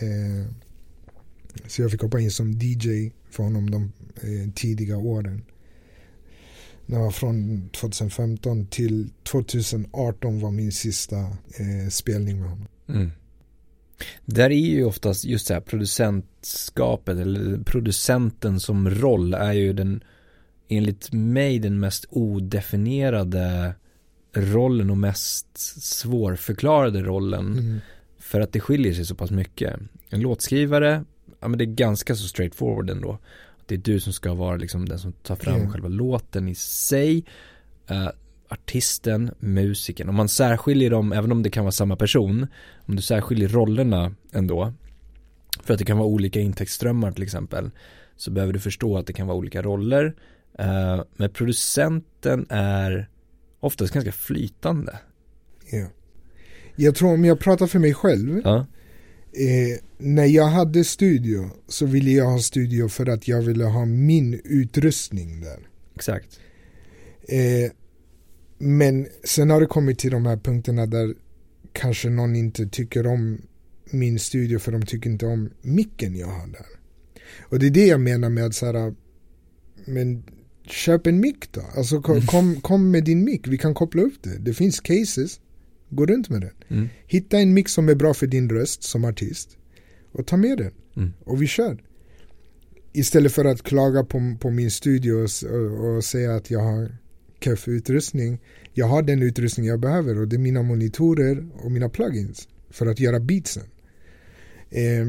Eh, 0.00 0.46
så 1.66 1.82
jag 1.82 1.90
fick 1.90 2.00
hoppa 2.02 2.20
in 2.20 2.30
som 2.30 2.52
DJ 2.52 3.10
för 3.30 3.42
honom 3.42 3.70
de 3.70 3.92
eh, 4.14 4.50
tidiga 4.54 4.96
åren. 4.96 5.42
Det 6.86 6.98
var 6.98 7.10
från 7.10 7.68
2015 7.68 8.66
till 8.66 9.10
2018 9.22 10.40
var 10.40 10.50
min 10.50 10.72
sista 10.72 11.18
eh, 11.56 11.88
spelning 11.90 12.40
med 12.40 12.48
honom. 12.50 12.66
Mm. 12.88 13.10
Där 14.24 14.50
är 14.50 14.66
ju 14.66 14.84
oftast 14.84 15.24
just 15.24 15.46
så 15.46 15.54
här 15.54 15.60
producentskapet 15.60 17.18
eller 17.18 17.64
producenten 17.64 18.60
som 18.60 18.90
roll 18.90 19.34
är 19.34 19.52
ju 19.52 19.72
den 19.72 20.04
enligt 20.68 21.12
mig 21.12 21.58
den 21.58 21.80
mest 21.80 22.06
odefinierade 22.10 23.74
rollen 24.34 24.90
och 24.90 24.98
mest 24.98 25.46
svårförklarade 25.82 27.02
rollen 27.02 27.58
Mm. 27.58 27.80
för 28.18 28.40
att 28.40 28.52
det 28.52 28.60
skiljer 28.60 28.92
sig 28.94 29.04
så 29.04 29.14
pass 29.14 29.30
mycket. 29.30 29.76
En 30.08 30.20
låtskrivare, 30.20 31.04
ja 31.40 31.48
men 31.48 31.58
det 31.58 31.64
är 31.64 31.66
ganska 31.66 32.14
så 32.14 32.28
straightforward 32.28 32.90
ändå. 32.90 33.18
Det 33.66 33.74
är 33.74 33.78
du 33.78 34.00
som 34.00 34.12
ska 34.12 34.34
vara 34.34 34.56
liksom 34.56 34.88
den 34.88 34.98
som 34.98 35.12
tar 35.12 35.36
fram 35.36 35.56
Mm. 35.56 35.70
själva 35.72 35.88
låten 35.88 36.48
i 36.48 36.54
sig. 36.54 37.24
Eh, 37.86 38.08
artisten, 38.52 39.30
musikern, 39.38 40.08
om 40.08 40.14
man 40.14 40.28
särskiljer 40.28 40.90
dem, 40.90 41.12
även 41.12 41.32
om 41.32 41.42
det 41.42 41.50
kan 41.50 41.64
vara 41.64 41.72
samma 41.72 41.96
person, 41.96 42.46
om 42.86 42.96
du 42.96 43.02
särskiljer 43.02 43.48
rollerna 43.48 44.14
ändå, 44.32 44.72
för 45.64 45.74
att 45.74 45.78
det 45.78 45.84
kan 45.84 45.98
vara 45.98 46.08
olika 46.08 46.40
intäktsströmmar 46.40 47.12
till 47.12 47.22
exempel, 47.22 47.70
så 48.16 48.30
behöver 48.30 48.52
du 48.52 48.60
förstå 48.60 48.98
att 48.98 49.06
det 49.06 49.12
kan 49.12 49.26
vara 49.26 49.36
olika 49.36 49.62
roller. 49.62 50.04
Uh, 50.60 51.02
men 51.16 51.30
producenten 51.30 52.46
är 52.48 53.08
oftast 53.60 53.94
ganska 53.94 54.12
flytande. 54.12 54.98
Ja. 55.70 55.86
Jag 56.76 56.94
tror 56.94 57.14
om 57.14 57.24
jag 57.24 57.40
pratar 57.40 57.66
för 57.66 57.78
mig 57.78 57.94
själv, 57.94 58.40
Ja, 58.44 58.66
eh, 59.32 59.84
när 59.98 60.24
jag 60.24 60.46
hade 60.46 60.84
studio 60.84 61.50
så 61.68 61.86
ville 61.86 62.10
jag 62.10 62.24
ha 62.24 62.38
studio 62.38 62.88
för 62.88 63.08
att 63.08 63.28
jag 63.28 63.42
ville 63.42 63.64
ha 63.64 63.84
min 63.84 64.40
utrustning 64.44 65.40
där. 65.40 65.58
exakt. 65.94 66.40
Eh, 67.28 67.72
men 68.62 69.06
sen 69.24 69.50
har 69.50 69.60
det 69.60 69.66
kommit 69.66 69.98
till 69.98 70.10
de 70.10 70.26
här 70.26 70.36
punkterna 70.36 70.86
där 70.86 71.14
kanske 71.72 72.10
någon 72.10 72.36
inte 72.36 72.66
tycker 72.66 73.06
om 73.06 73.42
min 73.90 74.18
studio 74.18 74.58
för 74.58 74.72
de 74.72 74.86
tycker 74.86 75.10
inte 75.10 75.26
om 75.26 75.50
micken 75.62 76.16
jag 76.16 76.26
har 76.26 76.46
där. 76.46 76.66
Och 77.40 77.58
det 77.58 77.66
är 77.66 77.70
det 77.70 77.86
jag 77.86 78.00
menar 78.00 78.28
med 78.28 78.44
att 78.44 78.54
så 78.54 78.66
här, 78.66 78.94
men 79.84 80.22
köp 80.66 81.06
en 81.06 81.20
mick 81.20 81.52
då. 81.52 81.60
Alltså 81.76 82.02
kom, 82.02 82.26
kom, 82.26 82.60
kom 82.60 82.90
med 82.90 83.04
din 83.04 83.24
mick, 83.24 83.48
vi 83.48 83.58
kan 83.58 83.74
koppla 83.74 84.02
upp 84.02 84.22
det. 84.22 84.38
Det 84.38 84.54
finns 84.54 84.80
cases, 84.80 85.40
gå 85.88 86.06
runt 86.06 86.28
med 86.28 86.40
den. 86.40 86.54
Mm. 86.68 86.88
Hitta 87.06 87.38
en 87.38 87.54
mick 87.54 87.68
som 87.68 87.88
är 87.88 87.94
bra 87.94 88.14
för 88.14 88.26
din 88.26 88.50
röst 88.50 88.82
som 88.82 89.04
artist 89.04 89.56
och 90.12 90.26
ta 90.26 90.36
med 90.36 90.58
den. 90.58 90.72
Mm. 90.96 91.12
Och 91.24 91.42
vi 91.42 91.46
kör. 91.46 91.82
Istället 92.92 93.32
för 93.32 93.44
att 93.44 93.62
klaga 93.62 94.04
på, 94.04 94.36
på 94.40 94.50
min 94.50 94.70
studio 94.70 95.12
och, 95.12 95.50
och, 95.52 95.96
och 95.96 96.04
säga 96.04 96.34
att 96.34 96.50
jag 96.50 96.60
har 96.60 97.01
keff 97.44 97.68
utrustning. 97.68 98.38
Jag 98.72 98.86
har 98.86 99.02
den 99.02 99.22
utrustning 99.22 99.66
jag 99.66 99.80
behöver 99.80 100.20
och 100.20 100.28
det 100.28 100.36
är 100.36 100.38
mina 100.38 100.62
monitorer 100.62 101.46
och 101.54 101.72
mina 101.72 101.88
plugins 101.88 102.48
för 102.70 102.86
att 102.86 103.00
göra 103.00 103.20
beatsen. 103.20 103.64
Eh, 104.70 105.06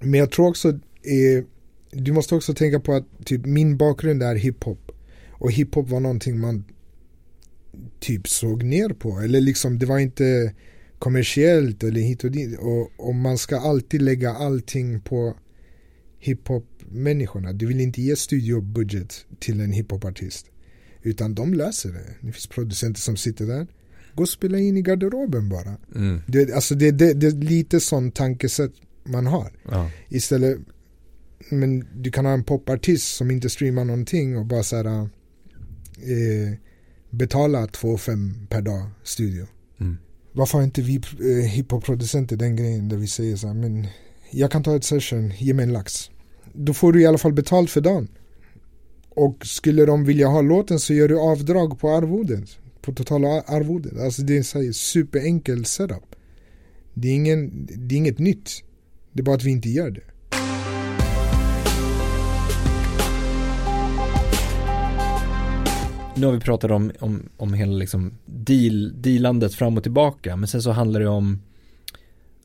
men 0.00 0.14
jag 0.20 0.30
tror 0.30 0.48
också, 0.48 0.68
eh, 0.68 1.44
du 1.90 2.12
måste 2.12 2.34
också 2.34 2.54
tänka 2.54 2.80
på 2.80 2.92
att 2.92 3.06
typ 3.24 3.46
min 3.46 3.76
bakgrund 3.76 4.22
är 4.22 4.34
hiphop. 4.34 4.92
Och 5.30 5.52
hiphop 5.52 5.88
var 5.88 6.00
någonting 6.00 6.40
man 6.40 6.64
typ 8.00 8.28
såg 8.28 8.62
ner 8.62 8.88
på. 8.88 9.20
Eller 9.20 9.40
liksom 9.40 9.78
det 9.78 9.86
var 9.86 9.98
inte 9.98 10.54
kommersiellt 10.98 11.84
eller 11.84 12.00
hit 12.00 12.24
och 12.24 12.30
dit. 12.30 12.58
Och, 12.58 12.90
och 12.96 13.14
man 13.14 13.38
ska 13.38 13.56
alltid 13.56 14.02
lägga 14.02 14.30
allting 14.30 15.00
på 15.00 15.36
hiphop-människorna. 16.18 17.52
Du 17.52 17.66
vill 17.66 17.80
inte 17.80 18.02
ge 18.02 18.16
studiobudget 18.16 19.26
till 19.38 19.60
en 19.60 19.72
hiphopartist. 19.72 20.51
Utan 21.02 21.34
de 21.34 21.54
löser 21.54 21.92
det. 21.92 22.26
Det 22.26 22.32
finns 22.32 22.46
producenter 22.46 23.00
som 23.00 23.16
sitter 23.16 23.46
där. 23.46 23.66
Gå 24.14 24.22
och 24.22 24.28
spela 24.28 24.58
in 24.58 24.76
i 24.76 24.82
garderoben 24.82 25.48
bara. 25.48 25.76
Mm. 25.94 26.20
Det, 26.26 26.52
alltså 26.52 26.74
det, 26.74 26.90
det, 26.90 27.14
det 27.14 27.26
är 27.26 27.30
lite 27.30 27.80
sån 27.80 28.10
tankesätt 28.10 28.72
man 29.04 29.26
har. 29.26 29.52
Ja. 29.70 29.90
Istället, 30.08 30.58
men 31.50 31.86
du 31.94 32.10
kan 32.10 32.24
ha 32.24 32.32
en 32.32 32.44
popartist 32.44 33.16
som 33.16 33.30
inte 33.30 33.50
streamar 33.50 33.84
någonting 33.84 34.36
och 34.36 34.46
bara 34.46 34.62
såhär 34.62 34.86
eh, 34.86 36.58
betala 37.10 37.66
2,5 37.66 38.46
per 38.46 38.62
dag 38.62 38.86
studio. 39.02 39.46
Mm. 39.80 39.96
Varför 40.32 40.58
har 40.58 40.64
inte 40.64 40.82
vi 40.82 40.94
eh, 40.96 41.50
hiphop-producenter 41.50 42.36
den 42.36 42.56
grejen 42.56 42.88
där 42.88 42.96
vi 42.96 43.06
säger 43.06 43.36
så 43.36 43.46
här, 43.46 43.54
men 43.54 43.86
jag 44.30 44.50
kan 44.50 44.62
ta 44.62 44.76
ett 44.76 44.84
session, 44.84 45.32
ge 45.38 45.54
mig 45.54 45.62
en 45.62 45.72
lax. 45.72 46.10
Då 46.52 46.74
får 46.74 46.92
du 46.92 47.02
i 47.02 47.06
alla 47.06 47.18
fall 47.18 47.32
betalt 47.32 47.70
för 47.70 47.80
dagen. 47.80 48.08
Och 49.16 49.46
skulle 49.46 49.86
de 49.86 50.04
vilja 50.04 50.28
ha 50.28 50.40
låten 50.40 50.78
så 50.78 50.94
gör 50.94 51.08
du 51.08 51.20
avdrag 51.20 51.80
på 51.80 51.90
arvodet. 51.90 52.58
På 52.80 52.92
totala 52.92 53.28
arvodet. 53.28 54.00
Alltså 54.00 54.22
det 54.22 54.32
är 54.32 54.38
en 54.38 54.44
så 54.44 54.62
här 54.62 54.72
superenkel 54.72 55.64
setup. 55.64 56.16
Det 56.94 57.08
är, 57.08 57.14
ingen, 57.14 57.66
det 57.66 57.94
är 57.94 57.96
inget 57.96 58.18
nytt. 58.18 58.50
Det 59.12 59.20
är 59.20 59.24
bara 59.24 59.36
att 59.36 59.44
vi 59.44 59.50
inte 59.50 59.68
gör 59.68 59.90
det. 59.90 60.02
Nu 66.16 66.26
har 66.26 66.32
vi 66.32 66.40
pratat 66.40 66.70
om, 66.70 66.92
om, 66.98 67.28
om 67.36 67.54
hela 67.54 67.72
liksom 67.72 68.12
deal, 68.26 69.02
dealandet 69.02 69.54
fram 69.54 69.76
och 69.76 69.82
tillbaka, 69.82 70.36
men 70.36 70.48
sen 70.48 70.62
så 70.62 70.70
handlar 70.70 71.00
det 71.00 71.08
om 71.08 71.42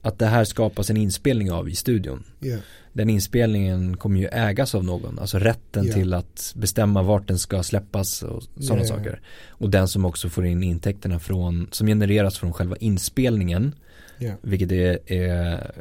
att 0.07 0.19
det 0.19 0.25
här 0.25 0.43
skapas 0.43 0.89
en 0.89 0.97
inspelning 0.97 1.51
av 1.51 1.69
i 1.69 1.75
studion. 1.75 2.23
Yeah. 2.41 2.59
Den 2.93 3.09
inspelningen 3.09 3.97
kommer 3.97 4.19
ju 4.19 4.27
ägas 4.27 4.75
av 4.75 4.83
någon, 4.83 5.19
alltså 5.19 5.39
rätten 5.39 5.85
Ja. 5.85 5.93
till 5.93 6.13
att 6.13 6.53
bestämma 6.55 7.01
vart 7.01 7.27
den 7.27 7.39
ska 7.39 7.63
släppas 7.63 8.23
och 8.23 8.43
sådana 8.59 8.81
ja. 8.81 8.87
saker. 8.87 9.21
Och 9.47 9.69
den 9.69 9.87
som 9.87 10.05
också 10.05 10.29
får 10.29 10.45
in 10.45 10.63
intäkterna 10.63 11.19
från, 11.19 11.67
som 11.71 11.87
genereras 11.87 12.37
från 12.37 12.53
själva 12.53 12.75
inspelningen, 12.75 13.75
Yeah. 14.19 14.35
vilket 14.41 14.71
är, 14.71 15.11
är 15.13 15.71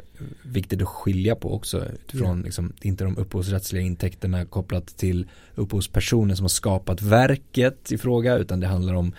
viktigt 0.43 0.81
att 0.81 0.87
skilja 0.87 1.35
på 1.35 1.53
också 1.53 1.85
utifrån 1.85 2.41
liksom, 2.41 2.73
inte 2.81 3.03
de 3.03 3.17
upphovsrättsliga 3.17 3.83
intäkterna 3.83 4.45
kopplat 4.45 4.87
till 4.97 5.27
upphovspersonen 5.55 6.37
som 6.37 6.43
har 6.43 6.49
skapat 6.49 7.01
verket 7.01 7.91
i 7.91 7.97
fråga 7.97 8.37
utan 8.37 8.59
det 8.59 8.67
handlar 8.67 8.93
om 8.93 9.13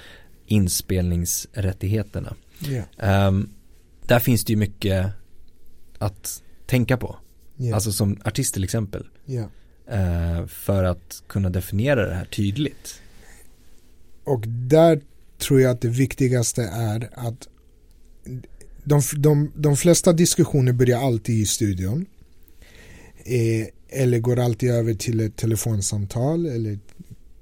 inspelningsrättigheterna. 0.47 2.35
Yeah. 2.69 3.33
Där 4.09 4.19
finns 4.19 4.45
det 4.45 4.53
ju 4.53 4.57
mycket 4.57 5.07
att 5.99 6.43
tänka 6.67 6.97
på, 6.97 7.17
Yeah. 7.61 7.75
alltså 7.75 7.93
som 7.93 8.21
artist 8.25 8.55
till 8.55 8.65
exempel, 8.65 9.07
yeah. 9.27 9.49
eh, 9.89 10.47
för 10.47 10.85
att 10.85 11.23
kunna 11.27 11.51
definiera 11.51 12.09
det 12.09 12.15
här 12.15 12.25
tydligt. 12.25 13.01
Och 14.25 14.45
där 14.49 15.01
tror 15.39 15.61
jag 15.61 15.71
att 15.71 15.81
det 15.81 15.89
viktigaste 15.89 16.63
är 16.63 17.11
att 17.13 17.49
de, 18.85 19.01
de, 19.17 19.53
de 19.57 19.77
flesta 19.77 20.13
diskussioner 20.13 20.73
börjar 20.73 21.01
alltid 21.01 21.35
i 21.39 21.47
studion. 21.47 22.07
Eh, 23.25 23.67
eller 23.89 24.19
går 24.19 24.39
alltid 24.39 24.71
över 24.71 24.95
till 24.95 25.21
ett 25.21 25.37
telefonsamtal 25.37 26.47
eller 26.47 26.79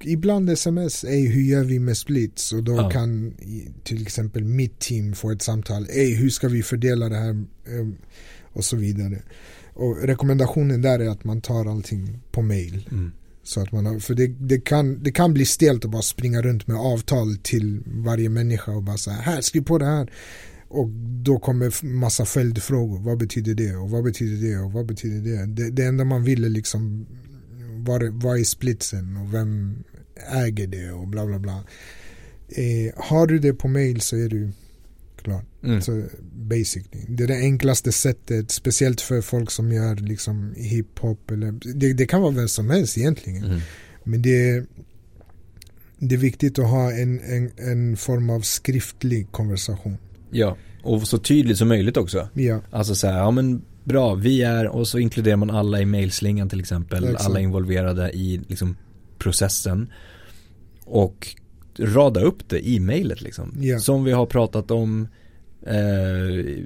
ibland 0.00 0.50
sms. 0.50 1.04
Ey, 1.04 1.26
hur 1.28 1.42
gör 1.42 1.64
vi 1.64 1.78
med 1.78 1.96
splits? 1.96 2.52
Och 2.52 2.62
då 2.64 2.76
Ja. 2.76 2.90
kan 2.90 3.34
till 3.84 4.02
exempel 4.02 4.44
mitt 4.44 4.78
team 4.78 5.14
få 5.14 5.30
ett 5.30 5.42
samtal. 5.42 5.86
Ey, 5.90 6.14
hur 6.14 6.30
ska 6.30 6.48
vi 6.48 6.62
fördela 6.62 7.08
det 7.08 7.16
här? 7.16 7.30
Eh, 7.66 7.88
och 8.52 8.64
så 8.64 8.76
vidare. 8.76 9.22
Och 9.74 10.02
rekommendationen 10.02 10.82
där 10.82 10.98
är 10.98 11.08
att 11.08 11.24
man 11.24 11.40
tar 11.40 11.66
allting 11.70 12.18
på 12.32 12.42
mail. 12.42 12.88
Mm. 12.92 13.12
Så 13.42 13.60
att 13.60 13.72
man 13.72 13.86
har, 13.86 13.98
för 13.98 14.14
det, 14.14 14.26
det, 14.26 14.60
kan, 14.60 15.02
det 15.02 15.12
kan 15.12 15.34
bli 15.34 15.44
stelt 15.46 15.84
att 15.84 15.90
bara 15.90 16.02
springa 16.02 16.42
runt 16.42 16.66
med 16.66 16.76
avtal 16.76 17.36
till 17.42 17.80
varje 17.86 18.28
människa 18.28 18.72
och 18.72 18.82
bara 18.82 18.96
säga 18.96 19.16
här 19.16 19.40
skriv 19.40 19.62
på 19.62 19.78
det 19.78 19.86
här. 19.86 20.10
Och 20.68 20.88
då 21.22 21.38
kommer 21.38 21.84
massa 21.86 22.24
följdfrågor. 22.24 22.98
Vad 23.00 23.18
betyder 23.18 23.54
det? 23.54 23.76
Och 23.76 23.90
vad 23.90 24.04
betyder 24.04 24.48
det? 24.48 24.58
Och 24.58 24.72
vad 24.72 24.86
betyder 24.86 25.30
det? 25.30 25.46
Det, 25.46 25.70
det 25.70 25.84
enda 25.84 26.04
man 26.04 26.24
vill 26.24 26.44
är 26.44 26.48
liksom 26.48 27.06
vad, 27.86 28.02
är- 28.02 28.44
splitsen 28.44 29.16
och 29.16 29.34
vem 29.34 29.84
äger 30.32 30.66
det 30.66 30.90
och 30.90 31.08
bla 31.08 31.26
bla 31.26 31.38
bla. 31.38 31.64
Eh, 32.48 32.94
har 32.96 33.26
du 33.26 33.38
det 33.38 33.52
på 33.54 33.68
mail 33.68 34.00
så 34.00 34.16
är 34.16 34.28
du 34.28 34.50
klar. 35.22 35.44
Mm. 35.64 35.82
Så 35.82 36.02
basically. 36.32 37.04
Det 37.08 37.22
är 37.24 37.28
det 37.28 37.36
enklaste 37.38 37.92
sättet, 37.92 38.50
speciellt 38.50 39.00
för 39.00 39.20
folk 39.20 39.50
som 39.50 39.72
gör 39.72 39.96
liksom 39.96 40.54
hiphop 40.56 41.30
eller 41.30 41.52
det, 41.74 41.92
det 41.92 42.06
kan 42.06 42.22
vara 42.22 42.32
vem 42.32 42.48
som 42.48 42.70
helst 42.70 42.98
egentligen. 42.98 43.44
Mm. 43.44 43.60
Men 44.04 44.22
det 44.22 44.50
är, 44.50 44.66
det 45.98 46.14
är 46.14 46.18
viktigt 46.18 46.58
att 46.58 46.70
ha 46.70 46.92
en, 46.92 47.20
en, 47.20 47.50
en 47.56 47.96
form 47.96 48.30
av 48.30 48.40
skriftlig 48.40 49.32
konversation. 49.32 49.96
Ja, 50.30 50.56
och 50.82 51.08
så 51.08 51.18
tydligt 51.18 51.58
som 51.58 51.68
möjligt 51.68 51.96
också. 51.96 52.28
Ja, 52.34 52.60
Alltså 52.70 52.94
så 52.94 53.06
här, 53.06 53.18
ja 53.18 53.30
men 53.30 53.62
bra, 53.86 54.14
vi 54.14 54.42
är, 54.42 54.66
och 54.66 54.88
så 54.88 54.98
inkluderar 54.98 55.36
man 55.36 55.50
alla 55.50 55.80
i 55.80 55.86
mailslingan 55.86 56.48
till 56.48 56.60
exempel, 56.60 57.04
Exakt. 57.04 57.26
alla 57.26 57.40
involverade 57.40 58.10
i 58.10 58.40
liksom 58.48 58.76
processen. 59.18 59.92
Och 60.84 61.26
rada 61.78 62.20
upp 62.20 62.48
det 62.48 62.68
i 62.68 62.80
mejlet 62.80 63.20
liksom. 63.22 63.52
Ja. 63.60 63.78
Som 63.78 64.04
vi 64.04 64.12
har 64.12 64.26
pratat 64.26 64.70
om 64.70 65.08
eh, 65.66 66.56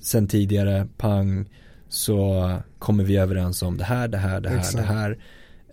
sen 0.00 0.28
tidigare, 0.28 0.86
pang, 0.96 1.44
så 1.88 2.52
kommer 2.78 3.04
vi 3.04 3.16
överens 3.16 3.62
om 3.62 3.76
det 3.76 3.84
här, 3.84 4.08
det 4.08 4.18
här, 4.18 4.40
det 4.40 4.48
här, 4.48 4.58
Exakt. 4.58 4.76
det 4.76 4.82
här. 4.82 5.18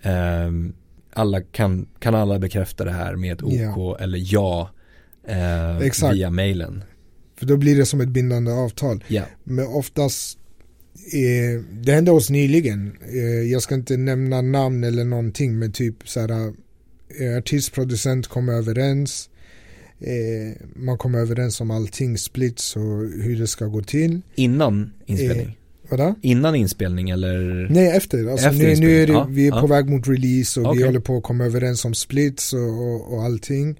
Ehm, 0.02 0.74
alla 1.14 1.42
kan, 1.42 1.88
kan 2.00 2.16
alla 2.16 2.40
bekräfta 2.40 2.86
det 2.86 2.92
här 2.92 3.16
med 3.16 3.34
ett 3.34 3.44
OK 3.44 3.54
Ja. 3.54 3.98
eller 4.00 4.34
ja 4.34 4.70
eh, 5.28 6.12
via 6.12 6.30
mailen. 6.30 6.84
för 7.40 7.46
då 7.46 7.58
blir 7.58 7.78
det 7.78 7.86
som 7.86 8.02
ett 8.02 8.10
bindande 8.10 8.52
avtal. 8.52 9.04
Ja, 9.08 9.24
Men 9.44 9.68
oftast, 9.68 10.40
eh, 11.14 11.62
det 11.72 11.92
hände 11.92 12.12
oss 12.12 12.30
nyligen, 12.30 12.98
eh, 13.14 13.52
jag 13.52 13.62
ska 13.62 13.76
inte 13.76 13.98
nämna 13.98 14.42
namn 14.42 14.84
eller 14.84 15.04
någonting 15.04 15.60
men 15.60 15.72
typ 15.72 16.10
så 16.10 16.20
här, 16.20 16.54
eh, 17.20 17.38
artistproducent 17.38 18.28
kommer 18.28 18.54
överens, 18.54 19.30
eh, 20.00 20.62
man 20.76 20.98
kommer 20.98 21.20
överens 21.20 21.62
om 21.62 21.72
allting, 21.72 22.18
splits 22.18 22.76
och 22.76 22.82
hur 23.24 23.40
det 23.40 23.48
ska 23.48 23.66
gå 23.66 23.82
till. 23.82 24.22
innan 24.36 24.94
inspelning. 25.06 25.58
Vadå? 25.90 26.16
Innan 26.22 26.56
inspelning 26.56 27.10
eller? 27.10 27.68
Nej 27.70 27.88
efter, 27.88 28.32
alltså 28.32 28.48
Efter 28.48 28.68
nu, 28.68 28.76
nu 28.76 29.02
är 29.04 29.08
det. 29.08 29.14
Ja, 29.14 29.28
vi 29.30 29.48
är 29.48 29.52
ja. 29.52 29.62
på 29.62 29.68
väg 29.68 29.90
mot 29.90 30.08
release 30.08 30.60
och 30.60 30.66
Okej. 30.66 30.78
vi 30.78 30.86
håller 30.86 31.00
på 31.00 31.18
att 31.18 31.24
komma 31.24 31.46
överens 31.46 31.86
om 31.86 31.94
splits 31.94 32.54
och, 32.54 32.60
och, 32.60 33.14
och 33.14 33.24
allting. 33.24 33.80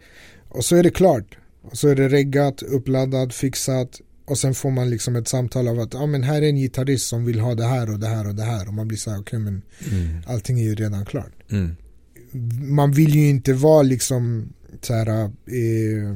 Och 0.50 0.66
så 0.66 0.76
är 0.76 0.84
det 0.84 0.90
klart. 0.90 1.38
Och 1.62 1.78
så 1.78 1.88
är 1.88 1.96
det 1.96 2.10
reggat, 2.10 2.62
uppladdat, 2.62 3.34
fixat. 3.34 4.02
Och 4.26 4.38
sen 4.38 4.54
får 4.54 4.72
man 4.72 4.90
liksom 4.90 5.16
ett 5.16 5.28
samtal 5.28 5.68
av 5.68 5.80
att 5.80 5.94
ja, 5.94 6.06
men 6.06 6.24
här 6.24 6.42
är 6.42 6.50
en 6.50 6.56
gitarrist 6.56 7.08
som 7.08 7.26
vill 7.26 7.40
ha 7.40 7.56
det 7.56 7.66
här 7.66 7.94
och 7.94 8.00
det 8.00 8.08
här 8.08 8.28
och 8.28 8.36
det 8.36 8.44
här. 8.44 8.68
Och 8.68 8.74
man 8.74 8.88
blir 8.88 8.98
så 8.98 9.12
här, 9.12 9.20
okej 9.20 9.40
okay, 9.40 9.40
men 9.40 9.62
mm. 9.92 10.24
allting 10.28 10.60
är 10.60 10.64
ju 10.64 10.76
redan 10.76 11.06
klart. 11.06 11.34
Mm. 11.52 11.76
Man 12.76 12.92
vill 12.92 13.16
ju 13.16 13.30
inte 13.30 13.54
vara 13.54 13.82
liksom 13.82 14.54
så 14.82 14.94
här, 14.94 15.08
eh, 15.08 16.10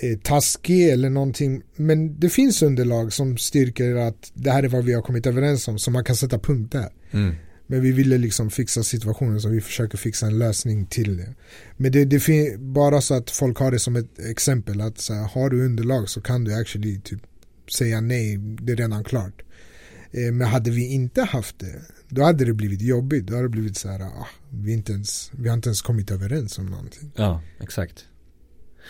eh, 0.00 0.18
taskig 0.22 0.88
eller 0.88 1.10
någonting. 1.10 1.62
Men 1.76 2.20
det 2.20 2.28
finns 2.28 2.62
underlag 2.62 3.12
som 3.12 3.36
styrker 3.36 3.96
att 3.96 4.30
det 4.34 4.50
här 4.50 4.62
är 4.62 4.68
vad 4.68 4.84
vi 4.84 4.92
har 4.92 5.02
kommit 5.02 5.26
överens 5.26 5.68
om. 5.68 5.78
Så 5.78 5.90
man 5.90 6.04
kan 6.04 6.16
sätta 6.16 6.38
punkt 6.38 6.72
där. 6.72 6.88
Mm. 7.10 7.34
Men 7.70 7.80
vi 7.80 7.92
ville 7.92 8.18
liksom 8.18 8.50
fixa 8.50 8.82
situationen 8.82 9.40
så 9.40 9.48
vi 9.48 9.60
försöker 9.60 9.98
fixa 9.98 10.26
en 10.26 10.38
lösning 10.38 10.86
till 10.86 11.16
det. 11.16 11.34
Men 11.76 11.92
det, 11.92 12.04
det 12.04 12.16
är 12.16 12.58
bara 12.58 13.00
så 13.00 13.14
att 13.14 13.30
folk 13.30 13.58
har 13.58 13.70
det 13.70 13.78
som 13.78 13.96
ett 13.96 14.18
exempel 14.18 14.80
att 14.80 14.98
så 14.98 15.14
här, 15.14 15.28
har 15.28 15.50
du 15.50 15.64
underlag 15.64 16.08
så 16.08 16.20
kan 16.20 16.44
du 16.44 16.54
actually 16.54 17.00
typ 17.00 17.20
säga 17.70 18.00
nej, 18.00 18.36
det 18.36 18.72
är 18.72 18.76
redan 18.76 19.04
klart. 19.04 19.42
Eh, 20.10 20.32
men 20.32 20.48
hade 20.48 20.70
vi 20.70 20.86
inte 20.86 21.22
haft 21.22 21.58
det, 21.58 21.82
då 22.08 22.22
hade 22.22 22.44
det 22.44 22.52
blivit 22.52 22.82
jobbigt. 22.82 23.26
Då 23.26 23.34
hade 23.34 23.44
det 23.44 23.48
blivit 23.48 23.76
så 23.76 23.88
här, 23.88 24.00
ah, 24.00 24.28
vi, 24.50 24.72
inte 24.72 24.92
ens, 24.92 25.30
vi 25.34 25.48
har 25.48 25.56
inte 25.56 25.68
ens 25.68 25.82
kommit 25.82 26.10
överens 26.10 26.58
om 26.58 26.66
någonting. 26.66 27.12
Ja, 27.16 27.42
exakt. 27.60 28.04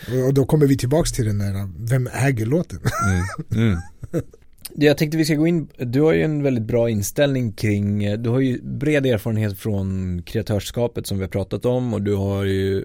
Och, 0.07 0.25
och 0.27 0.33
då 0.33 0.45
kommer 0.45 0.67
vi 0.67 0.77
tillbaka 0.77 1.09
till 1.09 1.25
den 1.25 1.37
där, 1.37 1.69
vem 1.77 2.09
äger 2.13 2.45
låten? 2.45 2.79
Mm. 3.05 3.67
Mm. 3.67 3.79
Jag 4.75 4.97
tänkte 4.97 5.17
vi 5.17 5.25
ska 5.25 5.35
gå 5.35 5.47
in, 5.47 5.67
du 5.77 6.01
har 6.01 6.13
ju 6.13 6.23
en 6.23 6.43
väldigt 6.43 6.63
bra 6.63 6.89
inställning 6.89 7.53
kring, 7.53 8.21
du 8.23 8.29
har 8.29 8.39
ju 8.39 8.61
bred 8.61 9.05
erfarenhet 9.05 9.57
från 9.57 10.21
kreatörskapet 10.25 11.07
som 11.07 11.17
vi 11.17 11.23
har 11.23 11.29
pratat 11.29 11.65
om 11.65 11.93
och 11.93 12.01
du 12.01 12.15
har 12.15 12.43
ju 12.43 12.77
eh, 12.77 12.83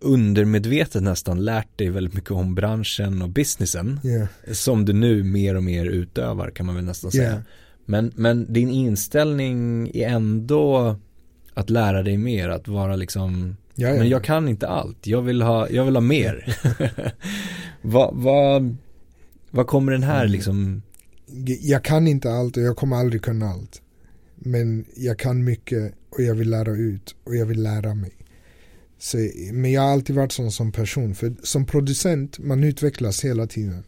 undermedvetet 0.00 1.02
nästan 1.02 1.44
lärt 1.44 1.78
dig 1.78 1.90
väldigt 1.90 2.14
mycket 2.14 2.30
om 2.30 2.54
branschen 2.54 3.22
och 3.22 3.28
businessen 3.28 4.00
yeah. 4.04 4.28
som 4.52 4.84
du 4.84 4.92
nu 4.92 5.22
mer 5.22 5.54
och 5.54 5.62
mer 5.62 5.86
utövar 5.86 6.50
kan 6.50 6.66
man 6.66 6.74
väl 6.74 6.84
nästan 6.84 7.10
säga. 7.10 7.22
Yeah. 7.22 7.40
Men, 7.84 8.12
men 8.14 8.52
din 8.52 8.70
inställning 8.70 9.90
är 9.94 10.08
ändå 10.08 10.96
att 11.54 11.70
lära 11.70 12.02
dig 12.02 12.16
mer, 12.16 12.48
att 12.48 12.68
vara 12.68 12.96
liksom 12.96 13.56
Jaja. 13.78 13.98
Men 13.98 14.08
jag 14.08 14.24
kan 14.24 14.48
inte 14.48 14.68
allt, 14.68 15.06
jag 15.06 15.22
vill 15.22 15.42
ha, 15.42 15.68
jag 15.70 15.84
vill 15.84 15.96
ha 15.96 16.00
mer. 16.00 16.56
vad, 17.82 18.14
vad, 18.14 18.76
vad 19.50 19.66
kommer 19.66 19.92
den 19.92 20.02
här 20.02 20.20
mm. 20.20 20.32
liksom 20.32 20.82
jag 21.60 21.84
kan 21.84 22.08
inte 22.08 22.30
allt 22.30 22.56
och 22.56 22.62
jag 22.62 22.76
kommer 22.76 22.96
aldrig 22.96 23.22
kunna 23.22 23.48
allt. 23.48 23.82
Men 24.34 24.84
jag 24.96 25.18
kan 25.18 25.44
mycket 25.44 25.94
och 26.10 26.22
jag 26.22 26.34
vill 26.34 26.50
lära 26.50 26.72
ut 26.72 27.14
och 27.24 27.36
jag 27.36 27.46
vill 27.46 27.62
lära 27.62 27.94
mig. 27.94 28.12
Så, 28.98 29.16
men 29.52 29.72
jag 29.72 29.82
har 29.82 29.92
alltid 29.92 30.16
varit 30.16 30.32
sån 30.32 30.52
som 30.52 30.72
person. 30.72 31.14
För 31.14 31.34
som 31.42 31.66
producent, 31.66 32.38
man 32.38 32.64
utvecklas 32.64 33.24
hela 33.24 33.46
tiden. 33.46 33.84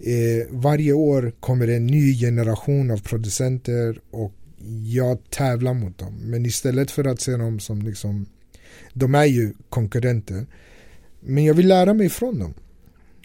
Eh, 0.00 0.46
varje 0.50 0.92
år 0.92 1.32
kommer 1.40 1.66
det 1.66 1.76
en 1.76 1.86
ny 1.86 2.18
generation 2.18 2.90
av 2.90 3.02
producenter 3.02 4.00
och 4.10 4.32
jag 4.84 5.30
tävlar 5.30 5.74
mot 5.74 5.98
dem. 5.98 6.14
Men 6.22 6.46
istället 6.46 6.90
för 6.90 7.04
att 7.04 7.20
se 7.20 7.36
dem 7.36 7.60
som 7.60 7.82
liksom, 7.82 8.26
de 8.92 9.14
är 9.14 9.24
ju 9.24 9.52
konkurrenter. 9.68 10.46
Men 11.20 11.44
jag 11.44 11.54
vill 11.54 11.68
lära 11.68 11.94
mig 11.94 12.08
från 12.08 12.38
dem. 12.38 12.54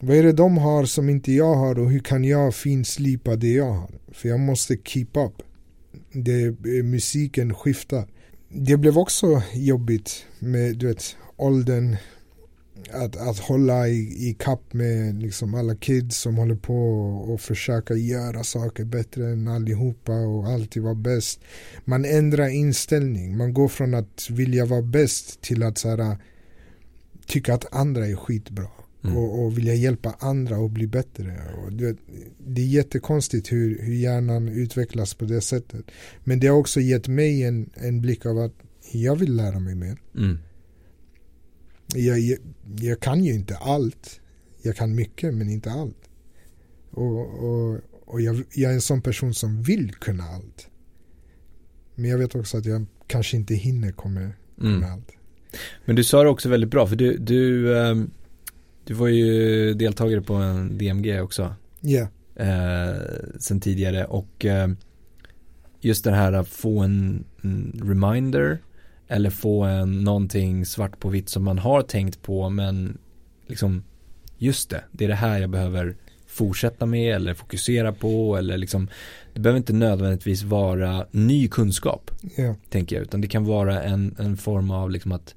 Vad 0.04 0.18
är 0.18 0.24
det 0.24 0.34
de 0.34 0.58
har 0.58 0.86
som 0.86 1.10
inte 1.10 1.32
jag 1.32 1.56
har 1.56 1.80
och 1.80 1.92
hur 1.92 2.00
kan 2.00 2.24
jag 2.24 2.56
finslipa 2.56 3.36
det 3.36 3.54
jag 3.54 3.74
har? 3.74 3.92
För 4.12 4.30
jag 4.30 4.40
måste 4.40 4.78
keep 4.84 5.08
up. 5.14 5.42
Det, 6.12 6.46
eh, 6.46 6.84
musiken 6.84 7.54
skiftar. 7.54 8.08
Det 8.50 8.78
blev 8.78 8.98
också 8.98 9.42
jobbigt 9.54 10.26
med 10.40 10.78
du 10.78 10.88
vet, 10.88 11.16
åldern. 11.38 11.96
Att, 12.92 13.18
att 13.18 13.40
hålla 13.40 13.88
i, 13.88 14.30
i 14.30 14.36
kapp 14.40 14.74
med 14.74 15.22
liksom 15.22 15.56
alla 15.56 15.76
kids 15.76 16.18
som 16.18 16.36
håller 16.36 16.56
på 16.56 16.76
och 17.34 17.42
försöka 17.42 17.94
göra 17.94 18.44
saker 18.44 18.86
bättre 18.86 19.32
än 19.32 19.48
allihopa 19.48 20.12
och 20.12 20.48
alltid 20.48 20.84
vara 20.84 20.96
bäst. 20.96 21.40
Man 21.86 22.06
ändrar 22.06 22.48
inställning. 22.48 23.38
Man 23.38 23.54
går 23.54 23.68
från 23.68 23.94
att 23.94 24.30
vilja 24.30 24.66
vara 24.66 24.82
bäst 24.82 25.42
till 25.42 25.64
att 25.64 25.78
så 25.78 25.90
här, 25.90 26.18
tycka 27.26 27.54
att 27.54 27.74
andra 27.74 28.08
är 28.08 28.16
skitbra. 28.16 28.68
Mm. 29.04 29.18
Och, 29.18 29.44
och 29.44 29.58
vilja 29.58 29.74
hjälpa 29.74 30.16
andra 30.20 30.56
att 30.56 30.72
bli 30.72 30.88
bättre. 30.88 31.42
Och 31.64 31.74
det, 31.74 31.98
det 32.38 32.62
är 32.62 32.66
jättekonstigt 32.66 33.52
hur, 33.52 33.80
hur 33.82 33.94
hjärnan 33.94 34.50
utvecklas 34.50 35.14
på 35.14 35.26
det 35.26 35.42
sättet. 35.42 35.86
Men 36.24 36.40
det 36.40 36.48
har 36.48 36.58
också 36.58 36.80
gett 36.80 37.08
mig 37.08 37.44
en, 37.44 37.70
en 37.74 38.02
blick 38.02 38.26
av 38.26 38.38
att 38.38 38.54
jag 38.92 39.16
vill 39.16 39.36
lära 39.36 39.60
mig 39.60 39.76
mer. 39.76 39.98
Mm. 40.16 40.38
Jag, 41.96 42.20
jag, 42.20 42.40
jag, 42.80 43.00
kan 43.00 43.24
ju 43.24 43.34
inte 43.34 43.56
allt. 43.56 44.20
Jag 44.62 44.76
kan 44.76 44.96
mycket 44.96 45.34
men 45.34 45.50
inte 45.50 45.72
allt. 45.72 46.10
Och, 46.92 47.44
och, 47.44 47.80
och 48.06 48.22
jag, 48.22 48.44
jag 48.54 48.72
är 48.72 48.76
en 48.76 48.82
sån 48.82 49.02
person 49.02 49.34
som 49.34 49.62
vill 49.62 49.92
kunna 49.92 50.24
allt. 50.24 50.68
Men 51.96 52.10
jag 52.10 52.18
vet 52.18 52.36
också 52.36 52.58
att 52.58 52.66
jag 52.66 52.86
kanske 53.08 53.38
inte 53.38 53.54
hinner 53.54 53.92
komma 53.92 54.32
kunna 54.56 54.76
mm. 54.78 54.92
allt. 54.92 55.12
Men 55.86 55.96
du 55.96 56.04
sa 56.04 56.24
det 56.24 56.30
också 56.30 56.50
väldigt 56.50 56.70
bra 56.70 56.88
för 56.88 56.96
du, 56.96 57.18
du 57.18 57.66
um 57.68 58.12
du 58.92 58.96
var 58.96 59.08
ju 59.08 59.74
deltagare 59.74 60.22
på 60.22 60.34
en 60.34 60.78
DMG 60.78 61.22
också. 61.22 61.56
Ja. 61.82 62.08
Yeah. 62.36 62.90
Eh, 62.90 63.02
sen 63.40 63.60
tidigare 63.60 64.06
och 64.06 64.46
eh, 64.46 64.70
just 65.80 66.04
det 66.04 66.12
här 66.12 66.34
att 66.34 66.48
få 66.48 66.80
en, 66.80 67.24
en, 67.42 67.82
reminder 67.86 68.60
eller 69.08 69.30
få 69.30 69.64
en 69.64 70.04
någonting 70.04 70.66
svart 70.66 71.00
på 71.00 71.10
vitt 71.10 71.30
som 71.30 71.44
man 71.44 71.60
har 71.60 71.82
tänkt 71.82 72.22
på 72.22 72.50
men 72.50 72.98
liksom 73.48 73.84
just 74.38 74.70
det, 74.70 74.84
det 74.92 75.06
är 75.06 75.10
det 75.10 75.16
här 75.16 75.40
jag 75.40 75.50
behöver 75.50 75.96
fortsätta 76.28 76.86
med 76.86 77.16
eller 77.16 77.34
fokusera 77.34 77.94
på 77.94 78.38
eller 78.38 78.58
liksom 78.58 78.90
det 79.34 79.40
behöver 79.40 79.58
inte 79.58 79.74
nödvändigtvis 79.74 80.44
vara 80.44 81.06
ny 81.12 81.48
kunskap 81.48 82.12
yeah. 82.38 82.56
tänker 82.70 82.96
jag 82.96 83.04
utan 83.04 83.22
det 83.22 83.28
kan 83.28 83.46
vara 83.46 83.84
en, 83.84 84.16
en 84.20 84.38
form 84.38 84.72
av 84.72 84.92
liksom 84.92 85.12
att 85.12 85.36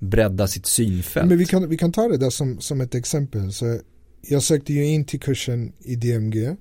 bredda 0.00 0.48
sitt 0.48 0.66
synfält. 0.66 1.28
Men 1.28 1.38
vi 1.38 1.46
kan, 1.46 1.68
vi 1.68 1.76
kan 1.76 1.92
ta 1.92 2.08
det 2.08 2.16
där 2.16 2.30
som, 2.30 2.60
som 2.60 2.80
ett 2.80 2.94
exempel. 2.94 3.52
Så 3.52 3.80
jag 4.20 4.42
sökte 4.42 4.72
ju 4.72 4.84
in 4.84 5.04
till 5.04 5.20
kursen 5.20 5.72
i 5.78 5.96
DMG. 5.96 6.56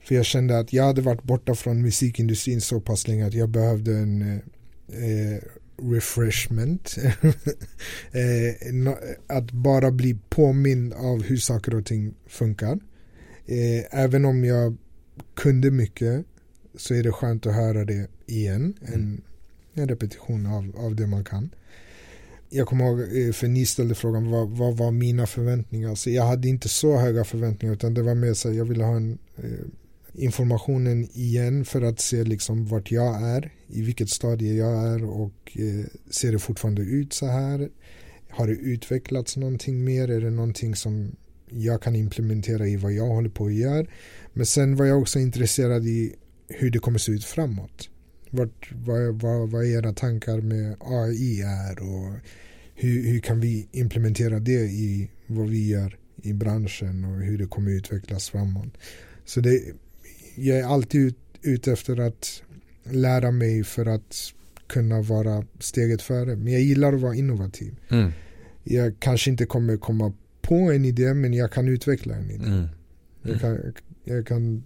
För 0.00 0.14
jag 0.14 0.24
kände 0.24 0.58
att 0.58 0.72
jag 0.72 0.84
hade 0.84 1.00
varit 1.00 1.22
borta 1.22 1.54
från 1.54 1.82
musikindustrin 1.82 2.60
så 2.60 2.80
pass 2.80 3.08
länge 3.08 3.26
att 3.26 3.34
jag 3.34 3.48
behövde 3.48 3.92
en 3.92 4.22
eh, 4.22 5.42
refreshment. 5.82 6.96
eh, 8.12 8.92
att 9.26 9.52
bara 9.52 9.90
bli 9.90 10.18
påmind 10.28 10.92
av 10.92 11.22
hur 11.22 11.36
saker 11.36 11.74
och 11.74 11.86
ting 11.86 12.14
funkar. 12.26 12.78
Eh, 13.46 14.00
även 14.00 14.24
om 14.24 14.44
jag 14.44 14.76
kunde 15.34 15.70
mycket 15.70 16.24
så 16.76 16.94
är 16.94 17.02
det 17.02 17.12
skönt 17.12 17.46
att 17.46 17.54
höra 17.54 17.84
det 17.84 18.06
igen. 18.26 18.74
En, 18.80 18.94
mm. 18.94 19.20
en 19.74 19.88
repetition 19.88 20.46
av, 20.46 20.76
av 20.76 20.96
det 20.96 21.06
man 21.06 21.24
kan 21.24 21.50
jag 22.50 22.66
kommer 22.66 22.84
ihåg, 22.84 23.00
eh, 23.00 23.32
för 23.32 23.48
ni 23.48 23.66
ställde 23.66 23.94
frågan 23.94 24.30
vad, 24.30 24.48
vad 24.48 24.76
var 24.76 24.90
mina 24.90 25.26
förväntningar? 25.26 25.94
Så 25.94 26.10
jag 26.10 26.24
hade 26.24 26.48
inte 26.48 26.68
så 26.68 26.96
höga 26.96 27.24
förväntningar 27.24 27.74
utan 27.74 27.94
det 27.94 28.02
var 28.02 28.14
mer 28.14 28.34
så 28.34 28.52
jag 28.52 28.64
ville 28.64 28.84
ha 28.84 28.96
en, 28.96 29.18
eh, 29.36 29.66
informationen 30.12 31.08
igen 31.12 31.64
för 31.64 31.82
att 31.82 32.00
se 32.00 32.24
liksom 32.24 32.66
vart 32.66 32.90
jag 32.90 33.22
är, 33.22 33.52
i 33.68 33.82
vilket 33.82 34.10
stadie 34.10 34.54
jag 34.54 34.88
är 34.88 35.04
och 35.04 35.58
eh, 35.58 35.84
ser 36.10 36.32
det 36.32 36.38
fortfarande 36.38 36.82
ut 36.82 37.12
så 37.12 37.26
här? 37.26 37.68
Har 38.30 38.46
det 38.46 38.52
utvecklats 38.52 39.36
någonting 39.36 39.84
mer? 39.84 40.10
Är 40.10 40.20
det 40.20 40.30
någonting 40.30 40.76
som 40.76 41.12
jag 41.50 41.82
kan 41.82 41.96
implementera 41.96 42.68
i 42.68 42.76
vad 42.76 42.92
jag 42.92 43.06
håller 43.06 43.30
på 43.30 43.46
att 43.46 43.54
göra? 43.54 43.86
Men 44.32 44.46
sen 44.46 44.76
var 44.76 44.86
jag 44.86 44.98
också 44.98 45.18
intresserad 45.18 45.86
i 45.86 46.14
hur 46.48 46.70
det 46.70 46.78
kommer 46.78 46.98
se 46.98 47.12
ut 47.12 47.24
framåt. 47.24 47.88
Vart, 48.30 48.72
vad, 48.84 49.22
vad, 49.22 49.50
vad 49.50 49.64
era 49.64 49.92
tankar 49.92 50.40
med 50.40 50.76
AI 50.80 51.42
är 51.42 51.78
och 51.78 52.12
hur, 52.74 53.06
hur 53.06 53.20
kan 53.20 53.40
vi 53.40 53.68
implementera 53.72 54.38
det 54.38 54.62
i 54.62 55.10
vad 55.26 55.48
vi 55.48 55.68
gör 55.68 55.98
i 56.22 56.32
branschen 56.32 57.04
och 57.04 57.20
hur 57.20 57.38
det 57.38 57.46
kommer 57.46 57.70
utvecklas 57.70 58.30
framåt. 58.30 58.78
Så 59.24 59.40
det, 59.40 59.62
jag 60.34 60.58
är 60.58 60.64
alltid 60.64 61.00
ut, 61.00 61.18
ute 61.42 61.72
efter 61.72 62.00
att 62.00 62.42
lära 62.84 63.30
mig 63.30 63.64
för 63.64 63.86
att 63.86 64.16
kunna 64.66 65.02
vara 65.02 65.44
steget 65.58 66.02
före. 66.02 66.36
Men 66.36 66.52
jag 66.52 66.62
gillar 66.62 66.92
att 66.92 67.00
vara 67.00 67.14
innovativ. 67.14 67.74
Mm. 67.88 68.12
Jag 68.64 68.94
kanske 68.98 69.30
inte 69.30 69.46
kommer 69.46 69.76
komma 69.76 70.12
på 70.40 70.54
en 70.54 70.84
idé 70.84 71.14
men 71.14 71.34
jag 71.34 71.52
kan 71.52 71.68
utveckla 71.68 72.14
en 72.14 72.30
idé. 72.30 72.44
Mm. 72.44 72.58
Mm. 72.58 72.68
Jag, 73.22 73.40
kan, 73.40 73.72
jag 74.04 74.26
kan 74.26 74.64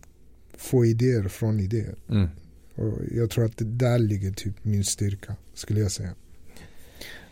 få 0.57 0.85
idéer 0.85 1.29
från 1.29 1.61
idéer. 1.61 1.95
Och 2.75 2.99
jag 3.11 3.31
tror 3.31 3.45
att 3.45 3.57
det 3.57 3.65
där 3.65 3.99
ligger 3.99 4.31
typ 4.31 4.55
min 4.63 4.85
styrka, 4.85 5.37
skulle 5.55 5.81
jag 5.81 5.91
säga. 5.91 6.15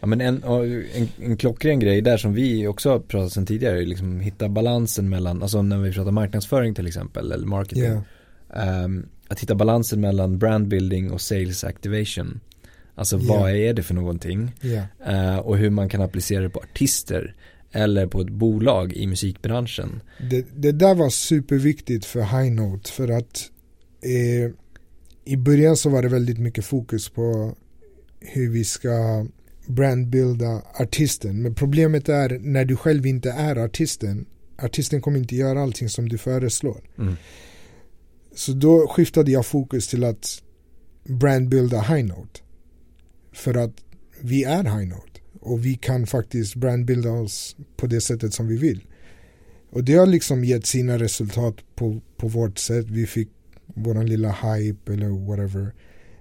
Ja 0.00 0.06
men 0.06 0.20
en, 0.20 0.42
en, 0.42 1.08
en 1.22 1.36
klockren 1.36 1.80
grej 1.80 2.00
där 2.00 2.16
som 2.16 2.34
vi 2.34 2.66
också 2.66 2.90
har 2.90 2.98
pratat 2.98 3.32
sen 3.32 3.46
tidigare, 3.46 3.84
liksom 3.84 4.20
hitta 4.20 4.48
balansen 4.48 5.08
mellan, 5.08 5.42
alltså 5.42 5.62
när 5.62 5.78
vi 5.78 5.92
pratar 5.92 6.10
marknadsföring 6.10 6.74
till 6.74 6.86
exempel, 6.86 7.32
eller 7.32 7.46
marketing. 7.46 7.82
Yeah. 7.82 8.84
Um, 8.84 9.06
att 9.28 9.40
hitta 9.40 9.54
balansen 9.54 10.00
mellan 10.00 10.38
brandbuilding 10.38 11.10
och 11.10 11.20
sales 11.20 11.64
activation. 11.64 12.40
Alltså 12.94 13.16
vad 13.16 13.50
är 13.50 13.74
det 13.74 13.82
för 13.82 13.94
någonting? 13.94 14.52
Yeah. 14.62 15.34
Uh, 15.34 15.38
och 15.38 15.58
hur 15.58 15.70
man 15.70 15.88
kan 15.88 16.02
applicera 16.02 16.42
det 16.42 16.50
på 16.50 16.60
artister 16.60 17.34
eller 17.72 18.06
på 18.06 18.20
ett 18.20 18.30
bolag 18.30 18.92
i 18.92 19.06
musikbranschen. 19.06 20.02
Det, 20.30 20.46
det 20.54 20.72
där 20.72 20.94
var 20.94 21.10
superviktigt 21.10 22.04
för 22.04 22.20
High 22.20 22.52
Note 22.52 22.92
för 22.92 23.08
att 23.08 23.50
eh, 24.02 24.52
i 25.30 25.36
början 25.36 25.76
så 25.76 25.90
var 25.90 26.02
det 26.02 26.08
väldigt 26.08 26.38
mycket 26.38 26.64
fokus 26.64 27.08
på 27.08 27.56
hur 28.20 28.50
vi 28.50 28.64
ska 28.64 29.26
brandbilda 29.66 30.62
artisten. 30.74 31.42
Men 31.42 31.54
problemet 31.54 32.08
är 32.08 32.38
när 32.38 32.64
du 32.64 32.76
själv 32.76 33.06
inte 33.06 33.30
är 33.30 33.56
artisten. 33.56 34.26
Artisten 34.58 35.00
kommer 35.00 35.18
inte 35.18 35.36
göra 35.36 35.62
allting 35.62 35.88
som 35.88 36.08
du 36.08 36.18
föreslår. 36.18 36.80
Mm. 36.98 37.14
Så 38.34 38.52
då 38.52 38.88
skiftade 38.88 39.30
jag 39.30 39.46
fokus 39.46 39.88
till 39.88 40.04
att 40.04 40.42
brandbilda 41.04 41.80
High 41.80 42.04
Note. 42.04 42.40
För 43.32 43.54
att 43.54 43.74
vi 44.20 44.44
är 44.44 44.64
High 44.64 44.88
Note. 44.88 45.20
Och 45.40 45.64
vi 45.64 45.74
kan 45.74 46.06
faktiskt 46.06 46.54
brandbilda 46.54 47.10
oss 47.10 47.56
på 47.76 47.86
det 47.86 48.00
sättet 48.00 48.34
som 48.34 48.48
vi 48.48 48.56
vill. 48.56 48.84
Och 49.70 49.84
det 49.84 49.94
har 49.94 50.06
liksom 50.06 50.44
gett 50.44 50.66
sina 50.66 50.98
resultat 50.98 51.56
på, 51.74 52.00
på 52.16 52.28
vårt 52.28 52.58
sätt. 52.58 52.86
Vi 52.88 53.06
fick 53.06 53.28
våran 53.74 54.06
lilla 54.06 54.32
hype 54.32 54.92
eller 54.92 55.08
whatever. 55.08 55.74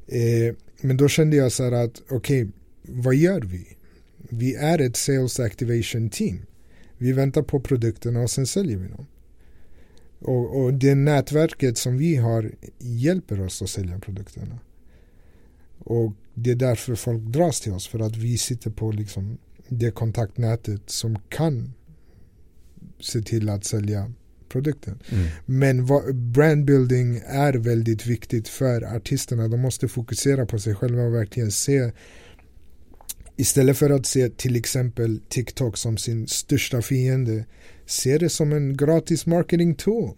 Eh, 0.08 0.56
men 0.82 0.98
då 0.98 1.08
kände 1.08 1.36
jag 1.36 1.52
så 1.52 1.64
här 1.64 1.72
att 1.72 2.02
okej, 2.10 2.44
okay, 2.44 2.48
vad 2.84 3.16
gör 3.16 3.42
vi? 3.42 3.68
Vi 4.30 4.56
är 4.56 4.82
ett 4.82 4.98
sales 4.98 5.40
activation 5.40 6.10
team. 6.10 6.40
Vi 6.98 7.12
väntar 7.12 7.42
på 7.42 7.60
produkterna 7.60 8.22
och 8.22 8.32
sen 8.32 8.48
säljer 8.48 8.78
vi 8.78 8.88
dem. 8.88 9.06
Och, 10.20 10.64
och 10.64 10.74
det 10.74 10.96
nätverket 10.96 11.78
som 11.78 11.98
vi 11.98 12.16
har 12.16 12.52
hjälper 12.80 13.42
oss 13.42 13.62
att 13.62 13.70
sälja 13.70 14.00
produkterna. 14.00 14.60
Och 15.80 16.14
det 16.34 16.52
är 16.52 16.56
därför 16.56 16.96
folk 16.96 17.24
dras 17.24 17.62
till 17.62 17.72
oss 17.72 17.88
för 17.88 18.00
att 18.00 18.18
vi 18.18 18.38
sitter 18.38 18.70
på 18.72 18.92
liksom 18.92 19.38
det 19.68 19.92
kontaktnätet 19.92 20.90
som 20.90 21.20
kan 21.30 21.74
se 23.00 23.22
till 23.22 23.50
att 23.50 23.66
sälja 23.66 24.14
produkten. 24.50 25.00
Mm. 25.10 25.28
Men 25.46 25.88
brandbuilding 26.32 27.22
är 27.26 27.54
väldigt 27.54 28.06
viktigt 28.06 28.48
för 28.48 28.96
artisterna. 28.96 29.48
De 29.48 29.60
måste 29.60 29.88
fokusera 29.88 30.46
på 30.46 30.60
sig 30.60 30.76
själva 30.76 31.04
och 31.04 31.14
verkligen 31.14 31.52
se 31.52 31.92
Istället 33.36 33.78
för 33.78 33.90
att 33.90 34.06
se 34.06 34.30
till 34.30 34.56
exempel 34.56 35.20
TikTok 35.30 35.78
som 35.78 35.98
sin 35.98 36.28
största 36.28 36.82
fiende 36.82 37.46
Se 37.86 38.18
det 38.18 38.30
som 38.30 38.54
en 38.54 38.78
gratis 38.78 39.26
marketing 39.26 39.76
tool 39.76 40.16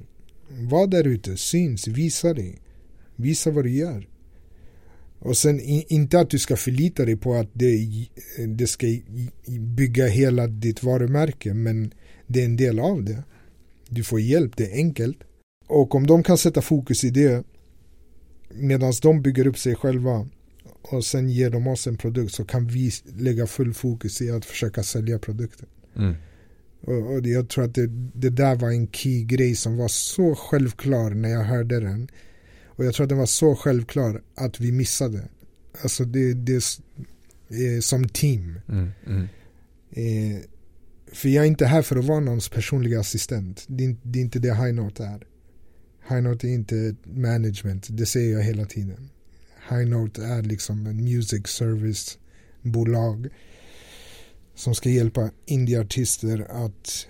Var 0.49 0.87
där 0.87 1.07
ute, 1.07 1.37
syns, 1.37 1.87
visa 1.87 2.33
dig 2.33 2.61
Visa 3.15 3.51
vad 3.51 3.63
du 3.63 3.71
gör 3.71 4.07
och 5.23 5.37
sen 5.37 5.59
inte 5.87 6.19
att 6.19 6.29
du 6.29 6.39
ska 6.39 6.55
förlita 6.55 7.05
dig 7.05 7.17
på 7.17 7.33
att 7.33 7.49
det, 7.53 7.87
det 8.47 8.67
ska 8.67 8.87
bygga 9.59 10.07
hela 10.07 10.47
ditt 10.47 10.83
varumärke 10.83 11.53
men 11.53 11.93
det 12.27 12.41
är 12.41 12.45
en 12.45 12.57
del 12.57 12.79
av 12.79 13.03
det. 13.03 13.23
Du 13.93 14.03
får 14.03 14.19
hjälp, 14.19 14.57
det 14.57 14.71
är 14.71 14.75
enkelt. 14.75 15.17
Och 15.67 15.95
om 15.95 16.07
de 16.07 16.23
kan 16.23 16.37
sätta 16.37 16.61
fokus 16.61 17.03
i 17.03 17.09
det 17.09 17.45
medan 18.49 18.93
de 19.01 19.21
bygger 19.21 19.47
upp 19.47 19.57
sig 19.57 19.75
själva 19.75 20.27
och 20.81 21.05
sen 21.05 21.29
ger 21.29 21.49
de 21.49 21.67
oss 21.67 21.87
en 21.87 21.97
produkt 21.97 22.33
så 22.33 22.45
kan 22.45 22.67
vi 22.67 22.91
lägga 23.17 23.47
full 23.47 23.73
fokus 23.73 24.21
i 24.21 24.31
att 24.31 24.45
försöka 24.45 24.83
sälja 24.83 25.19
produkten. 25.19 25.67
Mm. 25.95 26.15
Och, 26.81 27.13
och, 27.13 27.27
jag 27.27 27.49
tror 27.49 27.63
att 27.63 27.75
det, 27.75 27.87
det 28.13 28.29
där 28.29 28.55
var 28.55 28.69
en 28.69 28.87
key 28.87 29.23
grej 29.23 29.55
som 29.55 29.77
var 29.77 29.87
så 29.87 30.35
självklar 30.35 31.09
när 31.09 31.29
jag 31.29 31.43
hörde 31.43 31.79
den. 31.79 32.07
Och 32.65 32.85
jag 32.85 32.93
tror 32.93 33.03
att 33.03 33.09
den 33.09 33.17
var 33.17 33.25
så 33.25 33.55
självklar 33.55 34.21
att 34.35 34.59
vi 34.59 34.71
missade. 34.71 35.27
Alltså 35.81 36.05
det, 36.05 36.33
det 36.33 36.53
är 37.49 37.81
som 37.81 38.09
team. 38.09 38.59
Mm, 38.69 38.89
mm. 39.07 39.27
Eh, 39.91 40.41
för 41.11 41.29
jag 41.29 41.43
är 41.43 41.47
inte 41.47 41.65
här 41.65 41.81
för 41.81 41.95
att 41.95 42.05
vara 42.05 42.19
någons 42.19 42.49
personliga 42.49 42.99
assistent. 42.99 43.65
Det 43.67 43.85
är, 43.85 43.95
det 44.03 44.19
är 44.19 44.23
inte 44.23 44.39
det 44.39 44.55
High 44.55 44.73
Note 44.73 45.03
är. 45.03 45.27
High 46.09 46.21
Note 46.21 46.47
är 46.47 46.53
inte 46.53 46.95
management, 47.03 47.87
det 47.89 48.05
säger 48.05 48.33
jag 48.33 48.43
hela 48.43 48.65
tiden. 48.65 49.09
High 49.69 49.89
Note 49.89 50.23
är 50.23 50.41
liksom 50.43 50.87
en 50.87 51.03
music 51.03 51.47
service 51.47 52.19
bolag 52.61 53.27
som 54.55 54.75
ska 54.75 54.89
hjälpa 54.89 55.31
indieartister 55.45 56.47
att 56.49 57.07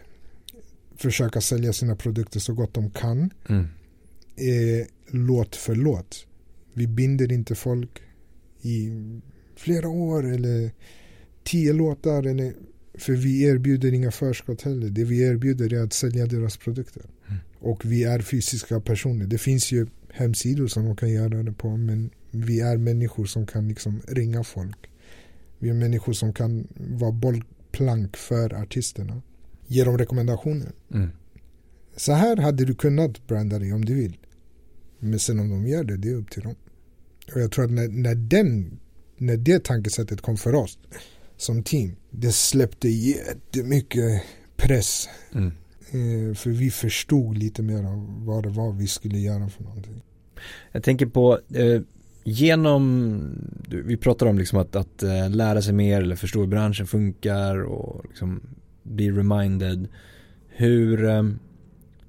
försöka 0.97 1.41
sälja 1.41 1.73
sina 1.73 1.95
produkter 1.95 2.39
så 2.39 2.53
gott 2.53 2.73
de 2.73 2.91
kan. 2.91 3.33
Mm. 3.49 3.67
Eh, 4.35 4.87
låt 5.07 5.55
för 5.55 5.75
låt. 5.75 6.25
Vi 6.73 6.87
binder 6.87 7.31
inte 7.31 7.55
folk 7.55 8.01
i 8.61 8.91
flera 9.55 9.89
år 9.89 10.33
eller 10.33 10.71
tio 11.43 11.73
låtar. 11.73 12.23
Eller, 12.23 12.53
för 12.93 13.13
vi 13.13 13.43
erbjuder 13.43 13.93
inga 13.93 14.11
förskott 14.11 14.61
heller. 14.61 14.89
Det 14.89 15.03
vi 15.03 15.21
erbjuder 15.21 15.73
är 15.73 15.83
att 15.83 15.93
sälja 15.93 16.25
deras 16.25 16.57
produkter. 16.57 17.03
Mm. 17.27 17.39
Och 17.59 17.85
vi 17.85 18.03
är 18.03 18.19
fysiska 18.19 18.79
personer. 18.79 19.25
Det 19.25 19.37
finns 19.37 19.71
ju 19.71 19.87
hemsidor 20.09 20.67
som 20.67 20.85
man 20.85 20.95
kan 20.95 21.09
göra 21.09 21.43
det 21.43 21.51
på. 21.51 21.77
Men 21.77 22.09
vi 22.31 22.59
är 22.59 22.77
människor 22.77 23.25
som 23.25 23.45
kan 23.45 23.67
liksom 23.67 24.01
ringa 24.07 24.43
folk. 24.43 24.89
Vi 25.59 25.69
är 25.69 25.73
människor 25.73 26.13
som 26.13 26.33
kan 26.33 26.67
vara 26.75 27.11
bollplank 27.11 28.17
för 28.17 28.53
artisterna. 28.53 29.21
Ge 29.67 29.83
dem 29.83 29.97
rekommendationer. 29.97 30.71
Mm. 30.93 31.09
Så 31.95 32.13
här 32.13 32.37
hade 32.37 32.65
du 32.65 32.75
kunnat 32.75 33.27
branda 33.27 33.59
dig 33.59 33.73
om 33.73 33.85
du 33.85 33.93
vill. 33.93 34.17
Men 34.99 35.19
sen 35.19 35.39
om 35.39 35.49
de 35.49 35.67
gör 35.67 35.83
det, 35.83 35.97
det 35.97 36.09
är 36.09 36.15
upp 36.15 36.31
till 36.31 36.43
dem. 36.43 36.55
Och 37.33 37.41
jag 37.41 37.51
tror 37.51 37.65
att 37.65 37.71
när, 37.71 37.87
när, 37.87 38.15
den, 38.15 38.79
när 39.17 39.37
det 39.37 39.63
tankesättet 39.63 40.21
kom 40.21 40.37
för 40.37 40.55
oss 40.55 40.79
som 41.41 41.63
team, 41.63 41.95
det 42.09 42.31
släppte 42.31 42.89
jättemycket 42.89 44.23
press. 44.55 45.09
Mm. 45.33 45.51
Eh, 45.91 46.35
för 46.35 46.49
vi 46.49 46.71
förstod 46.71 47.37
lite 47.37 47.61
mer 47.61 47.83
av 47.83 48.25
vad 48.25 48.43
det 48.43 48.49
var 48.49 48.71
vi 48.71 48.87
skulle 48.87 49.19
göra 49.19 49.49
för 49.49 49.63
någonting. 49.63 50.01
Jag 50.71 50.83
tänker 50.83 51.05
på 51.05 51.39
eh, 51.53 51.81
genom, 52.23 53.21
vi 53.69 53.97
pratar 53.97 54.25
om 54.25 54.37
liksom 54.37 54.59
att, 54.59 54.75
att 54.75 55.03
äh, 55.03 55.29
lära 55.29 55.61
sig 55.61 55.73
mer 55.73 56.01
eller 56.01 56.15
förstå 56.15 56.39
hur 56.39 56.47
branschen 56.47 56.87
funkar 56.87 57.63
och 57.63 58.05
liksom 58.07 58.41
bli 58.83 59.11
reminded. 59.11 59.87
Hur, 60.47 61.09
äh, 61.09 61.23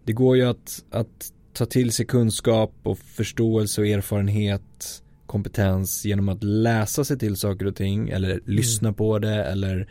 det 0.04 0.12
går 0.12 0.36
ju 0.36 0.44
att, 0.44 0.84
att 0.90 1.32
ta 1.52 1.66
till 1.66 1.92
sig 1.92 2.06
kunskap 2.06 2.72
och 2.82 2.98
förståelse 2.98 3.80
och 3.80 3.86
erfarenhet, 3.86 5.01
kompetens 5.32 6.04
genom 6.04 6.28
att 6.28 6.44
läsa 6.44 7.04
sig 7.04 7.18
till 7.18 7.36
saker 7.36 7.66
och 7.66 7.76
ting 7.76 8.08
eller 8.08 8.30
mm. 8.30 8.42
lyssna 8.46 8.92
på 8.92 9.18
det 9.18 9.44
eller 9.44 9.88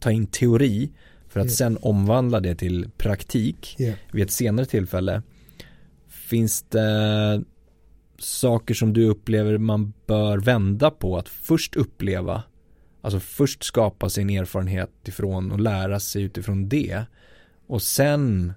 ta 0.00 0.10
in 0.10 0.26
teori 0.26 0.90
för 1.28 1.40
att 1.40 1.46
yeah. 1.46 1.54
sen 1.54 1.78
omvandla 1.82 2.40
det 2.40 2.54
till 2.54 2.90
praktik 2.96 3.76
yeah. 3.78 3.94
vid 4.12 4.24
ett 4.24 4.32
senare 4.32 4.66
tillfälle. 4.66 5.22
Finns 6.08 6.62
det 6.62 7.44
saker 8.18 8.74
som 8.74 8.92
du 8.92 9.06
upplever 9.06 9.58
man 9.58 9.92
bör 10.06 10.38
vända 10.38 10.90
på 10.90 11.18
att 11.18 11.28
först 11.28 11.76
uppleva 11.76 12.42
Alltså 13.02 13.20
först 13.20 13.64
skapa 13.64 14.10
sin 14.10 14.30
erfarenhet 14.30 14.90
ifrån 15.08 15.52
och 15.52 15.60
lära 15.60 16.00
sig 16.00 16.22
utifrån 16.22 16.68
det 16.68 17.04
och 17.66 17.82
sen 17.82 18.52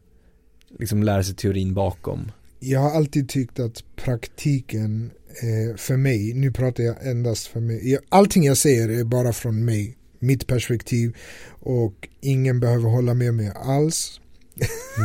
liksom 0.79 1.03
lära 1.03 1.23
sig 1.23 1.35
teorin 1.35 1.73
bakom? 1.73 2.31
Jag 2.59 2.79
har 2.79 2.91
alltid 2.91 3.29
tyckt 3.29 3.59
att 3.59 3.83
praktiken 3.95 5.11
Eh, 5.43 5.75
för 5.75 5.97
mig, 5.97 6.33
nu 6.33 6.51
pratar 6.51 6.83
jag 6.83 7.07
endast 7.07 7.47
för 7.47 7.59
mig, 7.59 7.97
allting 8.09 8.43
jag 8.43 8.57
säger 8.57 8.89
är 8.89 9.03
bara 9.03 9.33
från 9.33 9.65
mig, 9.65 9.97
mitt 10.19 10.47
perspektiv 10.47 11.15
och 11.47 12.07
ingen 12.21 12.59
behöver 12.59 12.89
hålla 12.89 13.13
med 13.13 13.33
mig 13.33 13.51
alls. 13.55 14.19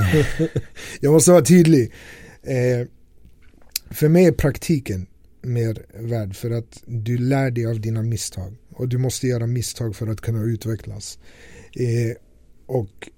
jag 1.01 1.12
måste 1.12 1.31
vara 1.31 1.45
tydlig. 1.45 1.93
Eh, 2.43 2.87
för 3.90 4.09
mig 4.09 4.25
är 4.25 4.33
praktiken 4.33 5.07
mer 5.43 5.87
värd 5.95 6.37
för 6.37 6.51
att 6.51 6.83
du 6.87 7.19
lär 7.19 7.51
dig 7.51 7.66
av 7.66 7.81
dina 7.81 8.03
misstag 8.03 8.57
och 8.71 8.88
du 8.88 8.99
måste 8.99 9.27
göra 9.27 9.47
misstag 9.47 9.97
för 9.97 10.07
att 10.07 10.21
kunna 10.21 10.43
utvecklas. 10.43 11.19
Eh, 11.73 12.16
och 12.66 13.09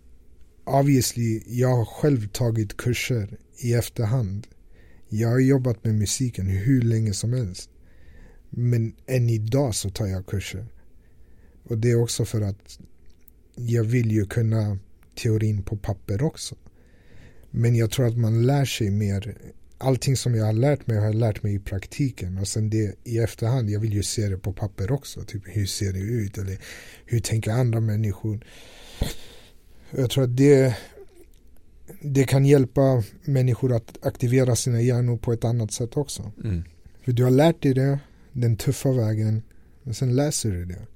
obviously, 0.65 1.43
jag 1.47 1.77
har 1.77 1.85
själv 1.85 2.29
tagit 2.29 2.77
kurser 2.77 3.39
i 3.59 3.75
efterhand. 3.75 4.47
Jag 5.15 5.29
har 5.29 5.39
jobbat 5.39 5.85
med 5.85 5.95
musiken 5.95 6.47
hur 6.47 6.83
länge 6.83 7.13
som 7.13 7.33
helst. 7.33 7.71
Men 8.51 8.95
än 9.07 9.31
idag 9.31 9.75
så 9.75 9.91
tar 9.91 10.07
jag 10.07 10.27
kurser. 10.27 10.67
Och 11.65 11.79
det 11.79 11.91
är 11.91 12.03
också 12.03 12.25
för 12.25 12.41
att 12.41 12.79
jag 13.55 13.85
vill 13.85 14.13
ju 14.13 14.27
kunna 14.27 14.79
teorin 15.15 15.63
på 15.63 15.77
papper 15.77 16.23
också. 16.23 16.55
Men 17.51 17.77
jag 17.77 17.91
tror 17.91 18.07
att 18.07 18.17
man 18.17 18.47
lär 18.47 18.65
sig 18.65 18.91
mer. 18.91 19.37
Allting 19.79 20.17
som 20.17 20.35
jag 20.35 20.45
har 20.45 20.53
lärt 20.53 20.87
mig 20.87 20.97
har 20.97 21.05
jag 21.05 21.15
lärt 21.15 21.43
mig 21.43 21.55
i 21.55 21.59
praktiken. 21.59 22.39
Och 22.39 22.49
sen 22.49 22.71
det 22.71 22.95
i 23.05 23.19
efterhand, 23.19 23.71
jag 23.71 23.81
vill 23.81 23.93
ju 23.93 24.03
se 24.03 24.29
det 24.29 24.39
på 24.39 24.53
papper 24.53 24.93
också. 24.93 25.25
Typ 25.25 25.43
hur 25.45 25.67
ser 25.67 25.93
det 25.93 25.99
ut? 25.99 26.39
Eller 26.39 26.59
hur 27.07 27.21
tänker 27.21 27.51
andra 27.51 27.81
människor? 27.81 28.45
Jag 29.91 30.11
tror 30.11 30.25
att 30.25 30.37
det, 30.37 30.77
det 32.05 32.25
kan 32.25 32.45
hjälpa 32.45 33.03
människor 33.25 33.73
att 33.73 34.07
aktivera 34.07 34.57
sina 34.57 34.81
hjärnor 34.81 35.17
på 35.17 35.33
ett 35.33 35.45
annat 35.45 35.73
sätt 35.73 35.97
också. 35.97 36.33
Mm. 36.45 36.63
För 37.05 37.13
du 37.13 37.25
har 37.25 37.31
lärt 37.31 37.63
dig 37.63 37.75
det, 37.75 37.99
den 38.33 38.57
tuffa 38.57 38.93
vägen 38.93 39.43
Men 39.83 39.95
sen 39.95 40.17
läser 40.17 40.51
du 40.51 40.65
det. 40.65 40.87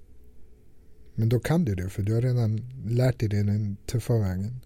Men 1.15 1.29
då 1.29 1.41
kan 1.41 1.65
du 1.65 1.75
det 1.75 1.89
för 1.89 2.03
du 2.03 2.15
har 2.15 2.23
redan 2.23 2.61
lärt 2.87 3.21
dig 3.21 3.29
den 3.29 3.77
tuffa 3.87 4.19
vägen. 4.19 4.61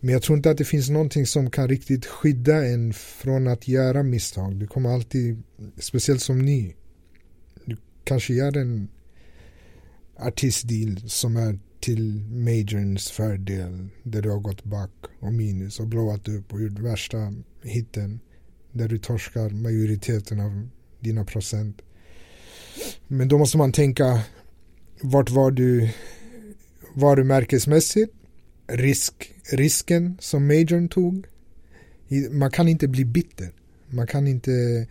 Men 0.00 0.12
jag 0.12 0.22
tror 0.22 0.36
inte 0.36 0.50
att 0.50 0.58
det 0.58 0.64
finns 0.64 0.90
någonting 0.90 1.26
som 1.26 1.50
kan 1.50 1.68
riktigt 1.68 2.06
skydda 2.06 2.66
en 2.66 2.92
från 2.92 3.48
att 3.48 3.68
göra 3.68 4.02
misstag. 4.02 4.56
Du 4.56 4.66
kommer 4.66 4.90
alltid, 4.90 5.42
speciellt 5.78 6.20
som 6.20 6.38
ny, 6.38 6.72
du 7.64 7.76
kanske 8.04 8.34
gör 8.34 8.56
en 8.56 8.88
artistdeal 10.16 11.00
som 11.06 11.36
är 11.36 11.58
till 11.84 12.20
majorns 12.30 13.10
fördel 13.10 13.88
där 14.02 14.22
du 14.22 14.30
har 14.30 14.40
gått 14.40 14.64
back 14.64 14.90
och 15.20 15.32
minus 15.32 15.80
och 15.80 15.86
blåat 15.86 16.28
upp 16.28 16.52
och 16.52 16.62
gjort 16.62 16.78
värsta 16.78 17.34
hitten 17.62 18.20
där 18.72 18.88
du 18.88 18.98
torskar 18.98 19.50
majoriteten 19.50 20.40
av 20.40 20.68
dina 21.00 21.24
procent. 21.24 21.82
Men 23.08 23.28
då 23.28 23.38
måste 23.38 23.58
man 23.58 23.72
tänka 23.72 24.20
vart 25.02 25.30
var 25.30 25.50
du 25.50 25.90
varumärkesmässigt? 26.94 28.12
Risk, 28.66 29.34
risken 29.50 30.16
som 30.20 30.46
majorn 30.46 30.88
tog? 30.88 31.26
Man 32.30 32.50
kan 32.50 32.68
inte 32.68 32.88
bli 32.88 33.04
bitter. 33.04 33.50
Man 33.88 34.06
kan 34.06 34.26
inte 34.26 34.86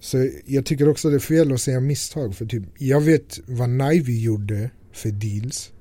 så 0.00 0.28
jag 0.46 0.66
tycker 0.66 0.88
också 0.88 1.10
det 1.10 1.16
är 1.16 1.20
fel 1.20 1.52
att 1.52 1.60
säga 1.60 1.80
misstag 1.80 2.34
för 2.34 2.46
typ 2.46 2.62
jag 2.78 3.00
vet 3.00 3.40
vad 3.46 3.70
Nivy 3.70 4.20
gjorde 4.20 4.70
för 4.92 5.10
deals 5.10 5.72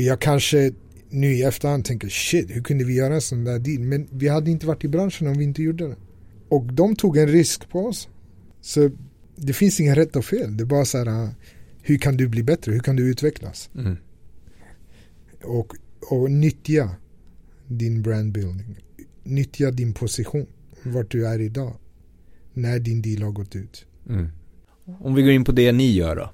och 0.00 0.06
jag 0.06 0.20
kanske 0.20 0.72
nu 1.08 1.32
i 1.32 1.42
efterhand 1.42 1.84
tänker 1.84 2.08
shit 2.08 2.50
hur 2.50 2.62
kunde 2.62 2.84
vi 2.84 2.94
göra 2.94 3.14
en 3.14 3.20
sån 3.20 3.44
där 3.44 3.58
deal 3.58 3.80
men 3.80 4.08
vi 4.10 4.28
hade 4.28 4.50
inte 4.50 4.66
varit 4.66 4.84
i 4.84 4.88
branschen 4.88 5.26
om 5.26 5.38
vi 5.38 5.44
inte 5.44 5.62
gjorde 5.62 5.88
det 5.88 5.96
och 6.48 6.72
de 6.72 6.96
tog 6.96 7.16
en 7.16 7.28
risk 7.28 7.68
på 7.68 7.86
oss 7.86 8.08
så 8.60 8.90
det 9.36 9.52
finns 9.52 9.80
inga 9.80 9.96
rätt 9.96 10.16
och 10.16 10.24
fel 10.24 10.56
det 10.56 10.62
är 10.62 10.66
bara 10.66 10.84
så 10.84 10.98
här 10.98 11.28
hur 11.82 11.98
kan 11.98 12.16
du 12.16 12.28
bli 12.28 12.42
bättre 12.42 12.72
hur 12.72 12.80
kan 12.80 12.96
du 12.96 13.10
utvecklas 13.10 13.70
mm. 13.74 13.96
och, 15.42 15.74
och 16.10 16.30
nyttja 16.30 16.90
din 17.66 18.02
brandbuilding 18.02 18.76
nyttja 19.22 19.70
din 19.70 19.92
position 19.92 20.46
vart 20.82 21.10
du 21.10 21.26
är 21.26 21.40
idag 21.40 21.76
när 22.54 22.78
din 22.78 23.02
deal 23.02 23.22
har 23.22 23.30
gått 23.30 23.56
ut. 23.56 23.86
Mm. 24.08 24.28
Om 24.84 25.14
vi 25.14 25.22
går 25.22 25.32
in 25.32 25.44
på 25.44 25.52
det 25.52 25.72
ni 25.72 25.90
gör 25.90 26.16
då? 26.16 26.30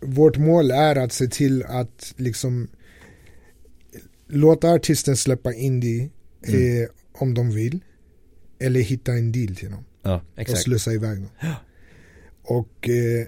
Vårt 0.00 0.36
mål 0.38 0.70
är 0.70 0.96
att 0.96 1.12
se 1.12 1.26
till 1.26 1.62
att 1.62 2.14
liksom 2.16 2.68
låta 4.32 4.68
artisten 4.68 5.16
släppa 5.16 5.54
indie 5.54 6.10
mm. 6.46 6.82
eh, 6.82 6.88
om 7.12 7.34
de 7.34 7.50
vill. 7.50 7.84
Eller 8.58 8.80
hitta 8.80 9.12
en 9.12 9.32
deal 9.32 9.56
till 9.56 9.70
dem. 9.70 9.84
Ja, 10.02 10.22
och 10.36 10.58
slussa 10.58 10.92
iväg 10.92 11.16
dem. 11.16 11.30
Ja. 11.40 11.54
Och 12.42 12.88
eh, 12.88 13.26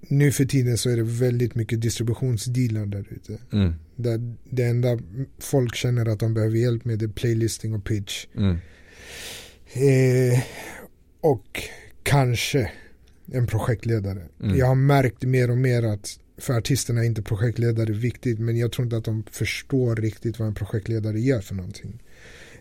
nu 0.00 0.32
för 0.32 0.44
tiden 0.44 0.78
så 0.78 0.90
är 0.90 0.96
det 0.96 1.02
väldigt 1.02 1.54
mycket 1.54 1.80
distributionsdealar 1.80 2.86
där 2.86 3.06
ute. 3.10 3.38
Mm. 3.52 3.74
Där 3.96 4.34
det 4.50 4.62
enda 4.62 4.98
folk 5.38 5.74
känner 5.74 6.08
att 6.08 6.20
de 6.20 6.34
behöver 6.34 6.56
hjälp 6.56 6.84
med 6.84 7.02
är 7.02 7.08
playlisting 7.08 7.74
och 7.74 7.84
pitch. 7.84 8.26
Mm. 8.36 8.56
Eh, 9.72 10.40
och 11.20 11.62
kanske 12.02 12.70
en 13.32 13.46
projektledare. 13.46 14.22
Mm. 14.42 14.58
Jag 14.58 14.66
har 14.66 14.74
märkt 14.74 15.22
mer 15.22 15.50
och 15.50 15.58
mer 15.58 15.82
att 15.82 16.18
för 16.38 16.54
artisterna 16.54 17.00
är 17.00 17.04
inte 17.04 17.22
projektledare 17.22 17.92
viktigt 17.92 18.38
men 18.38 18.56
jag 18.56 18.72
tror 18.72 18.84
inte 18.86 18.96
att 18.96 19.04
de 19.04 19.24
förstår 19.30 19.96
riktigt 19.96 20.38
vad 20.38 20.48
en 20.48 20.54
projektledare 20.54 21.20
gör 21.20 21.40
för 21.40 21.54
någonting. 21.54 22.02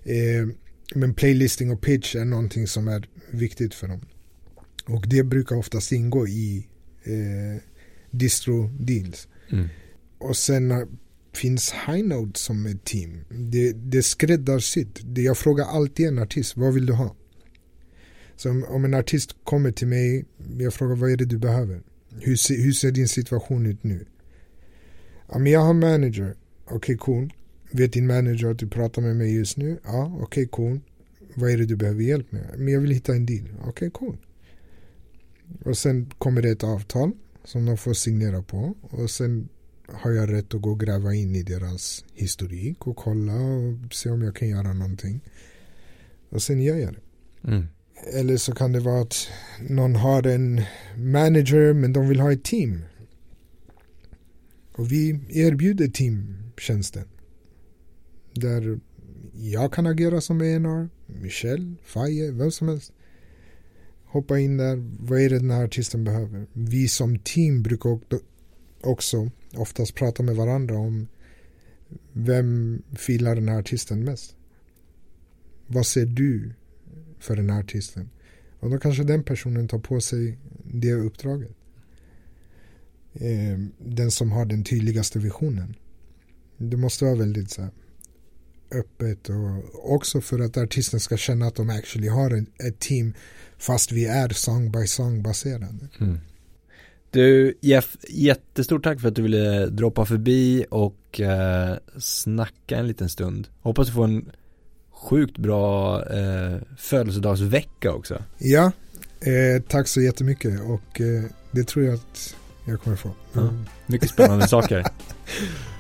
Eh, 0.04 0.48
men 0.96 1.14
playlisting 1.14 1.72
och 1.72 1.82
pitch 1.82 2.16
är 2.16 2.26
någonting 2.26 2.68
som 2.68 2.88
är 2.88 3.10
viktigt 3.32 3.74
för 3.74 3.88
dem. 3.88 4.02
Och 4.86 5.08
det 5.08 5.24
brukar 5.24 5.56
oftast 5.56 5.92
ingå 5.92 6.28
i 6.28 6.68
eh, 7.04 7.62
distro 8.12 8.70
deals. 8.80 9.28
Mm. 9.50 9.68
Och 10.18 10.38
sen 10.38 10.88
finns 11.34 11.74
Highnote 11.88 12.40
som 12.40 12.66
ett 12.66 12.84
team. 12.84 13.26
Det, 13.30 13.74
det 13.74 14.04
skräddarsytt. 14.04 15.00
Jag 15.16 15.38
frågar 15.38 15.66
alltid 15.66 16.08
en 16.08 16.20
artist, 16.20 16.58
vad 16.58 16.74
vill 16.74 16.86
du 16.86 16.94
ha? 16.94 17.16
Så 18.36 18.50
om, 18.50 18.64
om, 18.64 18.86
en 18.86 18.94
artist 18.94 19.36
kommer 19.44 19.72
till 19.72 19.88
mig, 19.88 20.26
jag 20.58 20.74
frågar 20.74 20.96
vad 20.96 21.12
är 21.12 21.18
det 21.18 21.26
du 21.26 21.38
behöver? 21.38 21.82
Hur, 22.20 22.36
se, 22.36 22.62
hur 22.62 22.72
ser 22.72 22.92
din 22.92 23.08
situation 23.08 23.66
ut 23.66 23.84
nu? 23.84 24.06
Ja, 25.32 25.40
men 25.40 25.52
jag 25.52 25.60
har 25.60 25.74
manager. 25.74 26.36
Okej, 26.66 26.76
okay, 26.76 26.98
cool. 26.98 27.34
Vet 27.72 27.94
din 27.94 28.08
manager 28.08 28.52
att 28.52 28.60
du 28.60 28.68
pratar 28.68 29.02
med 29.02 29.16
mig 29.16 29.36
just 29.36 29.58
nu? 29.58 29.80
Ja, 29.84 30.06
okej, 30.14 30.24
okay, 30.24 30.46
cool. 30.46 30.80
Vad 31.36 31.52
är 31.52 31.58
det 31.58 31.66
du 31.66 31.76
behöver 31.76 32.04
hjälp 32.04 32.32
med? 32.32 32.54
Men 32.58 32.74
jag 32.74 32.82
vill 32.82 32.92
hitta 32.92 33.16
en 33.16 33.26
deal. 33.26 33.48
Okej, 33.60 33.70
okay, 33.70 33.90
cool. 33.90 34.18
Och 35.66 35.78
sen 35.78 36.12
kommer 36.18 36.42
det 36.42 36.50
ett 36.50 36.64
avtal 36.64 37.12
som 37.44 37.66
de 37.66 37.78
får 37.78 37.94
signera 37.94 38.42
på. 38.42 38.76
Och 38.82 39.10
sen 39.10 39.50
har 39.88 40.12
jag 40.12 40.32
rätt 40.32 40.54
att 40.54 40.62
gå 40.62 40.72
och 40.72 40.80
gräva 40.80 41.14
in 41.14 41.36
i 41.36 41.44
deras 41.44 42.06
historik 42.14 42.88
och 42.88 42.98
kolla 42.98 43.34
och 43.34 43.94
se 43.94 44.10
om 44.10 44.22
jag 44.22 44.36
kan 44.36 44.48
göra 44.48 44.74
någonting. 44.74 45.22
Och 46.30 46.42
sen 46.42 46.62
gör 46.62 46.78
jag 46.78 46.94
det. 46.94 47.02
Mm. 47.52 47.68
Eller 47.96 48.38
så 48.38 48.56
kan 48.56 48.72
det 48.72 48.80
vara 48.80 49.02
att 49.02 49.28
någon 49.70 49.96
har 49.96 50.28
en 50.28 50.62
manager 50.98 51.74
men 51.74 51.94
de 51.94 52.10
vill 52.10 52.20
ha 52.20 52.32
ett 52.32 52.44
team. 52.44 52.82
Och 54.76 54.92
vi 54.92 55.20
erbjuder 55.30 55.88
teamtjänsten. 55.88 57.08
Där 58.34 58.80
jag 59.34 59.74
kan 59.74 59.88
agera 59.88 60.22
som 60.22 60.42
ENR, 60.42 60.90
Michel, 61.06 61.76
Faye, 61.84 62.32
vem 62.32 62.52
som 62.52 62.68
helst. 62.68 62.94
Hoppa 64.06 64.40
in 64.40 64.58
där, 64.58 64.90
vad 65.00 65.20
är 65.22 65.30
det 65.30 65.40
den 65.40 65.52
här 65.52 65.64
artisten 65.64 66.04
behöver? 66.04 66.48
Vi 66.54 66.88
som 66.88 67.20
team 67.20 67.64
brukar 67.64 68.00
också 68.82 69.30
oftast 69.54 69.96
prata 69.96 70.24
med 70.24 70.36
varandra 70.36 70.78
om 70.78 71.08
vem 72.14 72.82
filar 72.96 73.36
den 73.36 73.50
här 73.50 73.60
artisten 73.60 74.04
mest? 74.04 74.36
Vad 75.68 75.86
ser 75.86 76.06
du 76.06 76.54
för 77.24 77.36
den 77.36 77.50
här 77.50 77.60
artisten. 77.60 78.10
Och 78.60 78.70
då 78.70 78.78
kanske 78.78 79.04
den 79.04 79.24
personen 79.24 79.68
tar 79.68 79.80
på 79.80 80.02
sig 80.02 80.38
det 80.64 80.94
uppdraget. 80.94 81.56
Eh, 83.14 83.60
den 83.78 84.12
som 84.12 84.32
har 84.32 84.46
den 84.46 84.64
tydligaste 84.64 85.20
visionen. 85.20 85.76
Det 86.58 86.78
måste 86.78 87.06
vara 87.06 87.16
väldigt 87.16 87.52
så 87.52 87.62
här, 87.62 87.72
öppet 88.72 89.30
och 89.30 89.94
också 89.94 90.22
för 90.22 90.40
att 90.40 90.58
artisten 90.58 91.00
ska 91.00 91.18
känna 91.18 91.46
att 91.48 91.56
de 91.56 91.70
actually 91.70 92.08
har 92.08 92.46
ett 92.68 92.80
team 92.80 93.14
fast 93.58 93.92
vi 93.92 94.06
är 94.06 94.30
song 94.30 94.72
by 94.72 94.88
song 94.88 95.24
baserade. 95.24 95.88
Mm. 96.00 96.18
Du 97.12 97.58
Jeff, 97.62 97.98
jättestort 98.10 98.84
tack 98.84 99.02
för 99.02 99.08
att 99.08 99.16
du 99.16 99.22
ville 99.22 99.66
droppa 99.66 100.06
förbi 100.06 100.66
och 100.70 101.22
eh, 101.22 101.78
snacka 102.00 102.78
en 102.78 102.88
liten 102.88 103.10
stund. 103.10 103.48
Hoppas 103.62 103.88
du 103.88 103.94
får 103.94 104.04
en 104.04 104.32
sjukt 105.04 105.38
bra 105.38 106.02
eh, 106.06 106.58
födelsedagsvecka 106.78 107.92
också. 107.92 108.24
Ja, 108.38 108.72
eh, 109.20 109.62
tack 109.68 109.88
så 109.88 110.02
jättemycket 110.02 110.62
och 110.62 111.02
eh, 111.02 111.24
det 111.52 111.64
tror 111.64 111.86
jag 111.86 111.94
att 111.96 112.36
jag 112.66 112.82
kommer 112.82 112.98
få. 112.98 113.10
Mm. 113.36 113.46
Ja, 113.46 113.72
mycket 113.86 114.10
spännande 114.10 114.48
saker. 114.48 114.86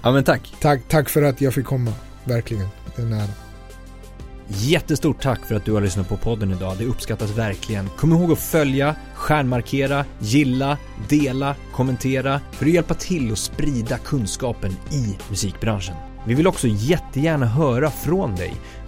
Ja 0.03 0.11
men 0.11 0.23
tack. 0.23 0.53
tack. 0.61 0.81
Tack 0.89 1.09
för 1.09 1.21
att 1.21 1.41
jag 1.41 1.53
fick 1.53 1.65
komma, 1.65 1.93
verkligen. 2.23 2.67
Det 2.95 3.01
är 3.01 3.05
nära. 3.05 3.29
Jättestort 4.47 5.21
tack 5.21 5.45
för 5.45 5.55
att 5.55 5.65
du 5.65 5.73
har 5.73 5.81
lyssnat 5.81 6.09
på 6.09 6.17
podden 6.17 6.51
idag. 6.51 6.75
Det 6.77 6.85
uppskattas 6.85 7.37
verkligen. 7.37 7.89
Kom 7.89 8.11
ihåg 8.11 8.31
att 8.31 8.39
följa, 8.39 8.95
stjärnmarkera, 9.13 10.05
gilla, 10.19 10.77
dela, 11.09 11.55
kommentera 11.73 12.41
för 12.51 12.65
att 12.65 12.71
hjälpa 12.71 12.93
till 12.93 13.31
att 13.31 13.37
sprida 13.37 13.97
kunskapen 13.97 14.71
i 14.91 15.17
musikbranschen. 15.29 15.95
Vi 16.27 16.33
vill 16.33 16.47
också 16.47 16.67
jättegärna 16.67 17.45
höra 17.45 17.91
från 17.91 18.35
dig. 18.35 18.53